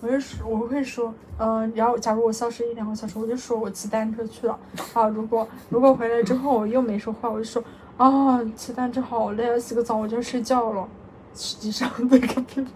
[0.00, 4.58] 我是说，我会说，嗯、然后假如我消失一两个小时，我就说我骑单车去了。
[4.94, 7.62] 啊，如果如果回来之后我又没说话，我就说，
[7.96, 10.88] 啊，骑单车好累啊，洗个澡我就睡觉了。
[11.34, 12.66] 实际上在跟别人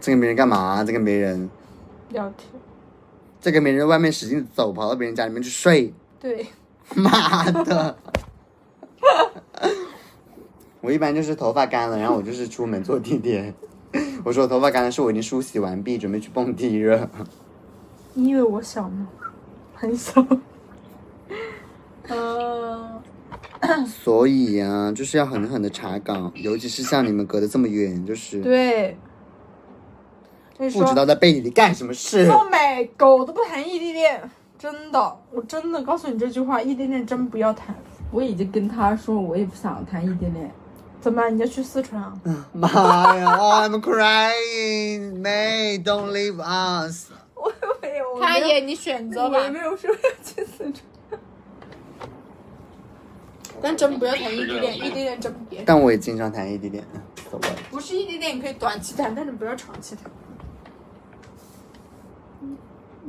[0.00, 0.82] 在跟别人干嘛？
[0.84, 1.48] 在跟别人，
[2.10, 2.50] 聊天。
[3.40, 5.94] 在跟别人外面使劲走，跑到别人家里面去睡。
[6.18, 6.46] 对，
[6.94, 7.96] 妈的！
[10.84, 13.54] 我一般就是头发干了，然后我就是出门坐地铁。
[14.22, 17.08] 我说我头发干了，是我已经梳洗完毕，准备去蹦迪了。
[18.12, 19.08] 你以为我小吗？
[19.74, 20.22] 很小。
[22.06, 28.94] 嗯、所以呀、就是要狠狠的查岗，尤其是像你们隔得这么远，就是对。
[30.58, 32.26] 不知道在背地里干什么事。
[32.26, 34.20] 臭美狗都不谈异地恋，
[34.58, 37.74] 真的，我真的告诉你这句话，异地恋真不要谈。
[38.10, 40.50] 我已经跟他说，我也不想谈异地恋。
[41.04, 42.18] 怎么你要去四川啊？
[42.54, 47.10] 妈呀、oh,！I'm crying, May, don't leave us。
[47.34, 47.52] 我
[47.82, 51.20] 没有，他也你选择吧我也，没有说要去四川。
[53.60, 55.62] 但真不要谈异地恋，异地恋真别。
[55.66, 56.82] 但我也经常谈异地恋，
[57.30, 57.50] 走吧。
[57.70, 60.10] 不是异地恋，你可以短期谈，但是不要长期谈。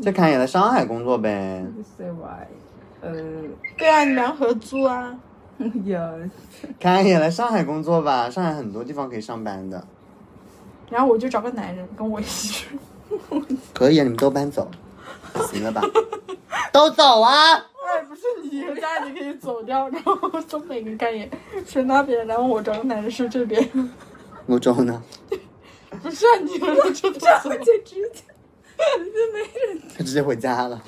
[0.03, 1.65] 这看也在上海工作呗。
[1.97, 2.11] CY，
[2.99, 3.13] 呃，
[3.77, 5.17] 对啊，你们俩合租啊。
[5.85, 6.13] 呀，
[6.79, 9.85] 看也来上海工作吧，上海很多地方可以上班的。
[10.89, 12.79] 然后我就找个男人跟我一起去。
[13.73, 14.69] 可以啊，你们都搬走，
[15.51, 15.81] 行了吧？
[16.71, 17.53] 都走啊！
[17.53, 20.15] 哎，不是你家你可以走掉，然后
[20.49, 21.29] 东北跟干爷
[21.65, 23.67] 睡那边，然后我找个男人睡这边。
[24.47, 25.01] 欧洲呢？
[26.01, 27.49] 不是啊，你们这都走。
[27.63, 28.01] 这直接，
[28.97, 29.81] 直接没人。
[29.97, 30.81] 他直接回家了。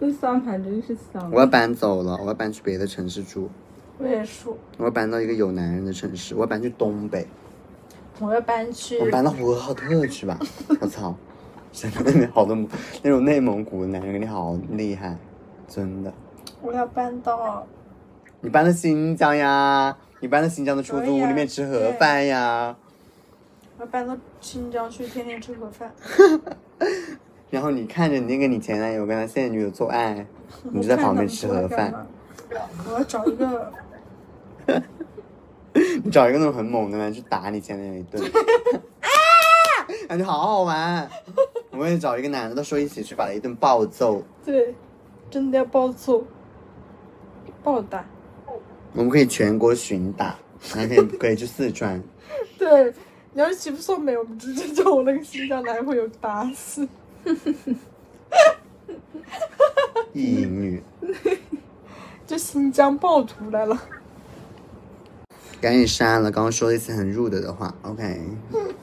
[0.00, 1.30] 这算盘真是香。
[1.30, 3.50] 我要搬走了，我要搬去别的城市住。
[3.98, 7.26] 我也说，我要搬到一个有男人的城市，我要搬去东北，
[8.18, 10.38] 我要搬去我搬到呼和浩特去吧。
[10.80, 11.14] 我操，
[11.70, 12.56] 现在那边好多
[13.02, 15.18] 那种内蒙古的男人跟你好厉害，
[15.68, 16.10] 真的。
[16.62, 17.66] 我要搬到
[18.40, 19.94] 你搬到新疆呀？
[20.20, 22.74] 你搬到新疆的出租屋里面吃盒饭呀？
[23.76, 25.92] 我要搬到新疆去，天天吃盒饭。
[27.50, 30.24] 然后你看着你那个你前男友跟他现任女友做爱，
[30.70, 32.06] 你就在旁边吃盒饭。
[32.86, 33.72] 我要找一个，
[36.02, 38.22] 你找一个那种很猛的男去打你前男友一顿，
[40.08, 41.08] 感觉好好玩。
[41.72, 44.22] 我也找一个男的，到时候一起去把他一顿暴揍。
[44.44, 44.74] 对，
[45.30, 46.24] 真的要暴揍，
[47.62, 48.04] 暴打。
[48.92, 52.02] 我们可以全国巡打，还可以可以去四川。
[52.58, 52.92] 对，
[53.32, 56.86] 你要是欺负宋美，我们直接叫我那个新疆男朋友打死。
[60.12, 60.82] 意淫女，
[62.26, 63.76] 这新疆暴徒来了。
[65.60, 67.74] 赶紧删了，刚刚说了一次很 rude 的话。
[67.82, 68.20] OK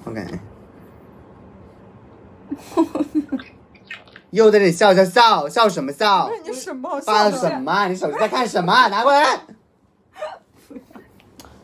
[0.05, 0.27] OK。
[4.31, 7.37] 又在这里笑笑笑笑什么笑你什么好笑发的？
[7.37, 7.87] 什么啊？
[7.87, 8.87] 你手机在看什么啊？
[8.89, 9.39] 拿过来！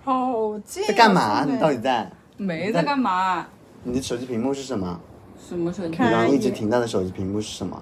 [0.04, 0.88] 好贱、啊！
[0.88, 1.44] 在干嘛？
[1.46, 2.10] 你到底在？
[2.38, 3.46] 没在干嘛？
[3.84, 5.00] 你的手机屏幕是什么？
[5.48, 5.90] 什么手机？
[5.90, 7.82] 你看刚刚一直停在的手机屏幕是什么？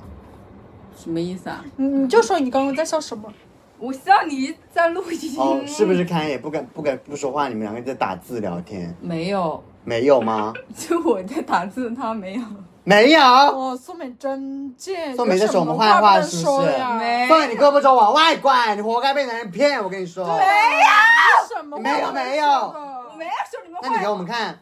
[0.98, 1.64] 什么意思啊？
[1.78, 3.32] 你你就说你刚刚在笑什么？
[3.80, 5.36] 我笑你在录音。
[5.40, 7.48] 哦，是不是看也不敢不敢不说话？
[7.48, 10.54] 你们两个在打字聊天，没有，没有吗？
[10.78, 12.42] 就我在打字，他没有。
[12.84, 13.22] 没有。
[13.22, 15.16] 哦，宋美真贱！
[15.16, 19.84] 宋美在有什么说我们坏话是不是说呀没放你胳膊肘往外拐，你活该被男人骗！
[19.84, 20.26] 我跟你说。
[20.26, 24.60] 没有什么没有没有我没有说你们那你给我们看，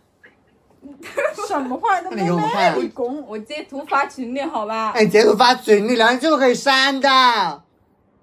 [1.48, 2.36] 什么话都没有。
[2.36, 4.92] 我我截图发群里好吧？
[4.92, 7.10] 哎，截图发群里，聊天记录可以删的。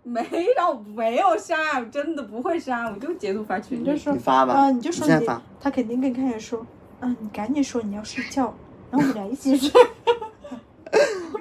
[0.02, 0.20] 没
[0.57, 3.80] 有，没有删，真的不会删，我就截图发群里。
[3.82, 6.64] 你就说你发吧啊，你就说你你发，他肯定跟开始说，
[7.00, 8.54] 嗯，你赶紧说你要睡觉，
[8.90, 9.70] 然后我们俩一起睡。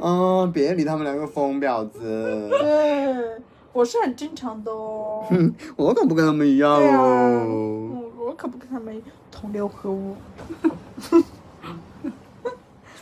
[0.01, 2.49] 嗯， 别理他们两个疯婊子。
[2.49, 3.15] 对，
[3.71, 5.23] 我是很正常的哦。
[5.29, 7.85] 哼，我可不跟他们一样哦。
[8.17, 8.99] 我我可不跟他们
[9.35, 10.15] 同流合污。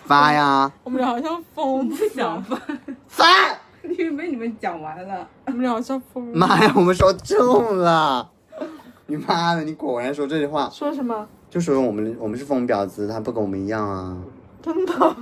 [0.05, 2.59] 发呀，我们俩好像疯不子，想 发，
[3.07, 3.25] 发！
[3.83, 5.25] 因为被你们讲完了。
[5.45, 6.37] 我们俩好像疯子。
[6.37, 8.29] 妈呀，我们说中了！
[9.07, 11.25] 你妈的，你果然说这句话，说什么？
[11.49, 14.17] 就说我们我们是疯婊子，他不跟我们一样啊。
[14.61, 14.93] 真的？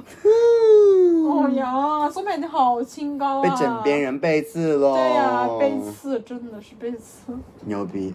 [1.31, 3.43] 哦呀，宋美你好清高啊！
[3.43, 4.93] 被枕边人背刺喽。
[4.95, 8.13] 对呀、背刺真的是背刺，牛逼，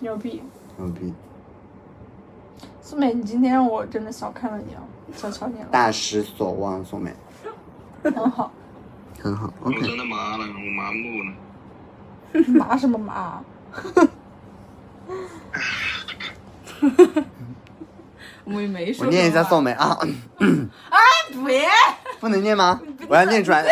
[0.00, 0.42] 牛逼！
[0.76, 1.12] 牛逼，
[2.90, 4.82] 宋美，你今天让我真的小看了你啊，
[5.14, 7.14] 小瞧你了，大失所望，宋美，
[8.02, 8.50] 很好。
[9.22, 9.48] 很好。
[9.60, 11.32] 我真的麻了，我麻木了。
[12.48, 13.40] 麻什么麻？
[18.42, 19.06] 我也没说。
[19.06, 19.62] 我念一下宋。
[19.62, 19.96] 美啊，
[21.46, 21.68] 别，
[22.18, 22.80] 不能念吗？
[23.08, 23.64] 我要念出来。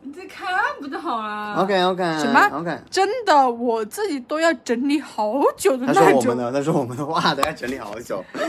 [0.00, 0.50] 你再看
[0.82, 8.22] 不就好了 OK OK 什么 OK，真的，我自己都要整理好久的他那种，说我们的，他说我们的话都要整理好久。
[8.34, 8.40] 因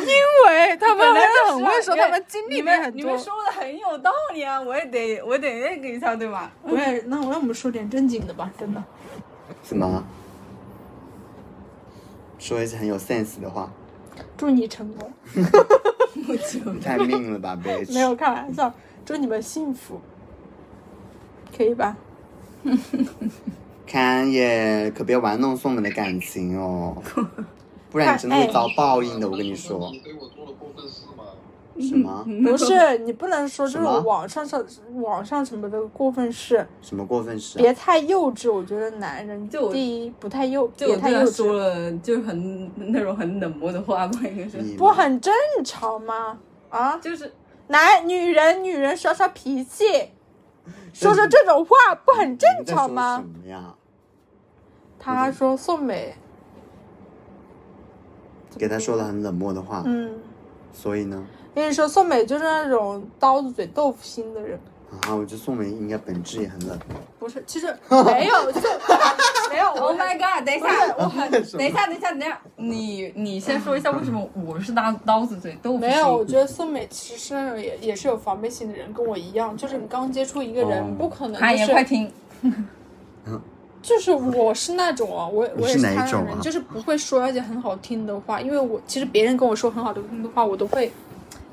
[0.48, 3.18] 为他们本来会就是很会说，他们经历面很多们你们。
[3.20, 6.52] 说的很有道理啊，我也得我得那个一下对吧？
[6.64, 8.84] 我也，那我让我们说点正经的吧，真的。
[9.64, 10.04] 什么？
[12.40, 13.72] 说一些很有 sense 的话，
[14.36, 15.14] 祝你成功，
[16.84, 17.92] 太命了吧，bitch！
[17.96, 18.74] 没有开玩笑，
[19.06, 20.02] 祝你们幸福，
[21.56, 21.96] 可以吧？
[23.86, 26.96] 看也可别玩弄宋美的感情哦，
[27.92, 29.30] 不然你真的会遭报应的。
[29.30, 31.24] 我跟你说，你对我做了过分事吗？
[31.80, 34.64] 什么 不是，你不能说这种网上上
[35.02, 37.62] 网上什么的过分事，什么过分事啊？
[37.62, 38.52] 别太幼稚。
[38.52, 45.34] 我觉得男人就第一不太幼，就我太幼稚，说了，就很那种很冷漠的话吧，应该是，不很正
[45.64, 46.38] 常吗？
[46.70, 47.32] 啊，就是
[47.68, 49.84] 男女人女人耍耍脾气，
[50.94, 53.28] 说说这种话不很正常吗什？
[53.28, 53.74] 么呀？
[55.00, 56.16] 他说宋美，
[58.58, 60.18] 给他说了很冷漠的话，嗯，
[60.72, 64.60] 所以呢，跟你说，宋美就是那种刀子嘴豆腐心的人。
[65.02, 66.98] 啊，我觉得宋美应该本质也很冷漠。
[67.20, 68.62] 不是，其实没有，就
[69.50, 69.70] 没有。
[69.74, 70.46] Oh my god！
[70.46, 70.68] 等一下，
[70.98, 75.90] 我很 等一下，等一下，等一下，你你先说一下为什么我是刀刀子嘴豆腐心？
[75.90, 82.12] 没有，我觉得宋美其实是那种也也是有防备心的人，跟我一样，就是你刚接触一个人，哦不可能韩爷就是快听，
[83.82, 90.92] 就是我是那种啊，我我也是那种人，就是不会说一些很好听的话，因为我其实别人跟我说很好听的话，我都会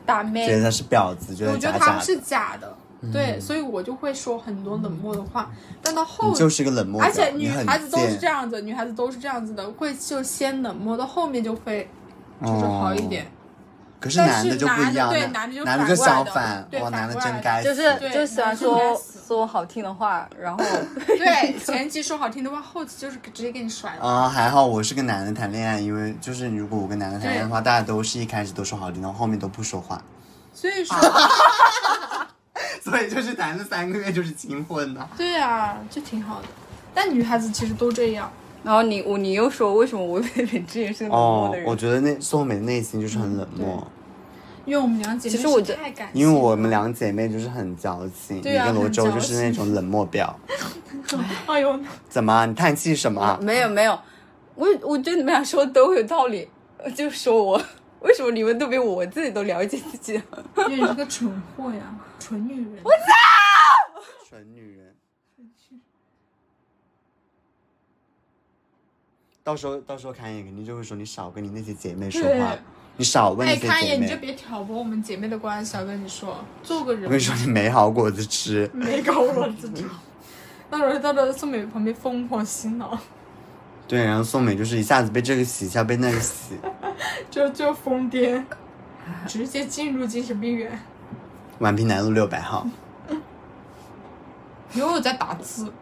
[0.07, 0.47] 打妹。
[0.47, 1.71] 觉得他是婊子，觉得我觉。
[1.71, 2.73] 得他们是假的，
[3.13, 5.51] 对，所以我就会说很多冷漠的话。
[5.83, 11.89] 但到后就是个冷漠，而且女孩子都是这样子，女孩子都是这样子的，会就先冷漠，到后面就会
[12.43, 13.27] 就是好一点。
[13.99, 17.69] 可是男的就不一样，男的对男的就男的就反过来的相反，对哇，男的真该死。
[17.69, 18.99] 就是就喜欢说
[19.29, 20.65] 说好听的话，然后
[21.07, 24.03] 对， 前期说好听的话，后期就是直接给你甩了。
[24.03, 30.03] 啊、还好我是跟男的谈恋爱，因为就是如果我跟男的谈恋爱的话，大家都是一开始都说好听，然后后面都不说话，
[30.55, 30.97] 所以说，
[32.83, 36.49] 所以就是谈了三个月就是金婚呐、对啊，就挺好的。
[36.95, 38.31] 但女孩子其实都这样，
[38.65, 41.67] 然后你我你又说为什么我本质也是个冷漠的，人？
[41.67, 43.87] 哦我觉得那宋美的内心就是很冷漠，
[44.65, 50.29] 因为我们两姐妹其实我觉得是太感性因为我们两姐妹就是很矫情，对啊你跟罗周就是那种冷漠婊。
[51.47, 52.47] 哎呦，怎么？
[52.47, 53.39] 你叹气什么？
[53.43, 53.99] 没有没有，
[54.55, 56.49] 我我觉得你们俩说的都有道理，
[56.95, 57.61] 就说我
[58.01, 60.15] 为什么你们都比我自己都了解自己？
[60.15, 62.83] 因为你是个蠢货呀， 蠢女人。
[62.83, 64.03] 我操！
[64.29, 64.95] 蠢女人。
[69.43, 72.57] 到时候，到时候看也肯定就会说你少跟你那些姐妹说话，
[72.97, 74.17] 你少问那哎，些姐看一眼你就。
[74.17, 75.81] 别挑拨我们姐妹的关系啊！
[75.81, 77.05] 我跟你说，做个人。
[77.05, 78.71] 我跟你说，你没好果子吃。
[78.73, 79.85] 没好果子吃。
[80.69, 82.97] 到时候到了宋美旁边疯狂洗脑，
[83.91, 86.57] 对，然后宋美就是一下子被这个洗，一下被那个洗。
[87.29, 88.41] 就就疯癫，
[89.27, 90.79] 直接进入精神病院。
[91.59, 92.65] 宛平南路六百号，
[94.75, 95.73] 又在打字，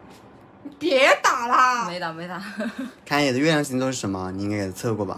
[0.63, 1.87] 你别打啦！
[1.87, 2.41] 没打没打。
[3.05, 4.31] 看野的月亮星座是什么？
[4.31, 5.15] 你应该给他测过吧？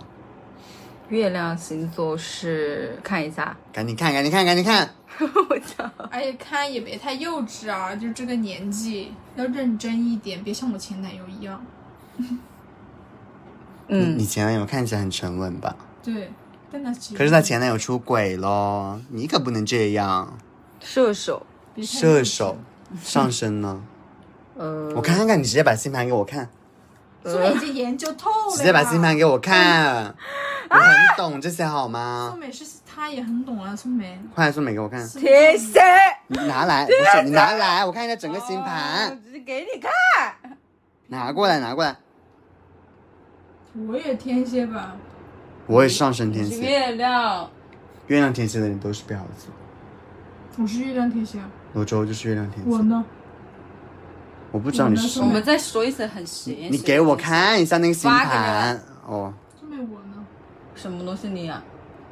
[1.08, 4.90] 月亮星座是看一下，赶紧看，赶紧看，赶紧看。
[5.18, 11.66] 我操，而且看也别太幼稚啊，就这个年纪要认真一点，别像我前男友一样。
[13.94, 15.76] 你嗯你，前男友看起来很沉稳吧？
[16.02, 16.32] 对，
[16.72, 20.38] 但他其可是他前男友出轨喽，你可不能这样。
[20.80, 21.46] 射手，
[21.84, 22.58] 射手，
[23.04, 23.84] 上升呢？
[24.56, 26.50] 呃，我看看，你直接把星盘给我看，
[27.26, 28.56] 宋美已经研究透了。
[28.56, 30.16] 直接把星盘给我看，
[30.72, 32.40] 我很懂这些好吗苏？
[32.40, 34.18] 美是她也很懂啊，宋美。
[34.34, 35.82] 快，宋美给我看，天蝎，
[36.28, 39.92] 你拿来，不是你拿来，我看一下整个星盘，给你看。
[41.08, 41.98] 拿过来，拿过来。
[43.74, 44.96] 我也天蝎吧，
[45.66, 47.50] 我也是上升天蝎，月亮，
[48.08, 49.48] 月亮天蝎的人都是婊子。
[50.58, 51.50] 我是月亮天蝎啊。
[51.74, 53.04] 罗周就是月亮天蝎，我呢？
[54.52, 55.32] 我不知道你是什我么。
[55.34, 56.68] 们再说一次很邪。
[56.70, 60.26] 你给我看一下那个星盘哦，宋美我呢？
[60.76, 61.64] 什么东西你啊？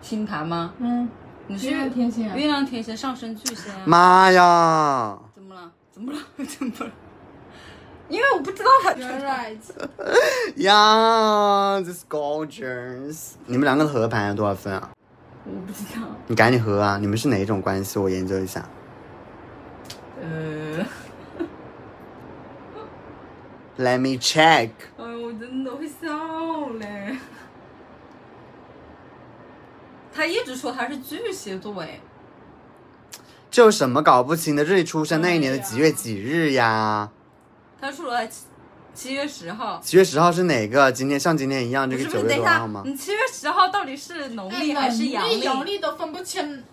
[0.02, 0.74] 星盘吗？
[0.80, 1.10] 嗯，
[1.48, 3.84] 你是月亮天蝎啊月亮天蝎上升巨蟹啊？
[3.86, 5.20] 妈呀！
[5.36, 5.70] 怎么了？
[5.92, 6.20] 怎么了？
[6.48, 6.92] 怎么了？
[8.10, 9.58] 因为我不知道他 You're right。
[10.56, 13.34] 呀，this gorgeous！
[13.46, 14.90] 你们两个的合盘有多少分啊？
[15.46, 16.02] 我不知道。
[16.28, 16.98] 你赶紧合啊！
[17.00, 18.00] 你们是哪一种关系？
[18.00, 18.68] 我研究一下。
[20.22, 20.86] 呃
[23.78, 24.72] ，Let me check。
[24.98, 27.18] 哎呦，我真的会笑嘞。
[30.14, 32.02] 他一直说他是巨蟹座哎，
[33.50, 34.66] 这有什么搞不清的？
[34.66, 37.10] 这里出生那一年的几月几日呀？
[37.82, 38.44] 他说了七
[38.94, 39.80] 七月十号。
[39.84, 40.92] 七月十号是哪个？
[40.92, 42.84] 今天像今天一样，这个九月多号吗，？
[42.86, 45.40] 你七月十号到底是农历还是阳历？
[45.40, 46.64] 阳历都分不清。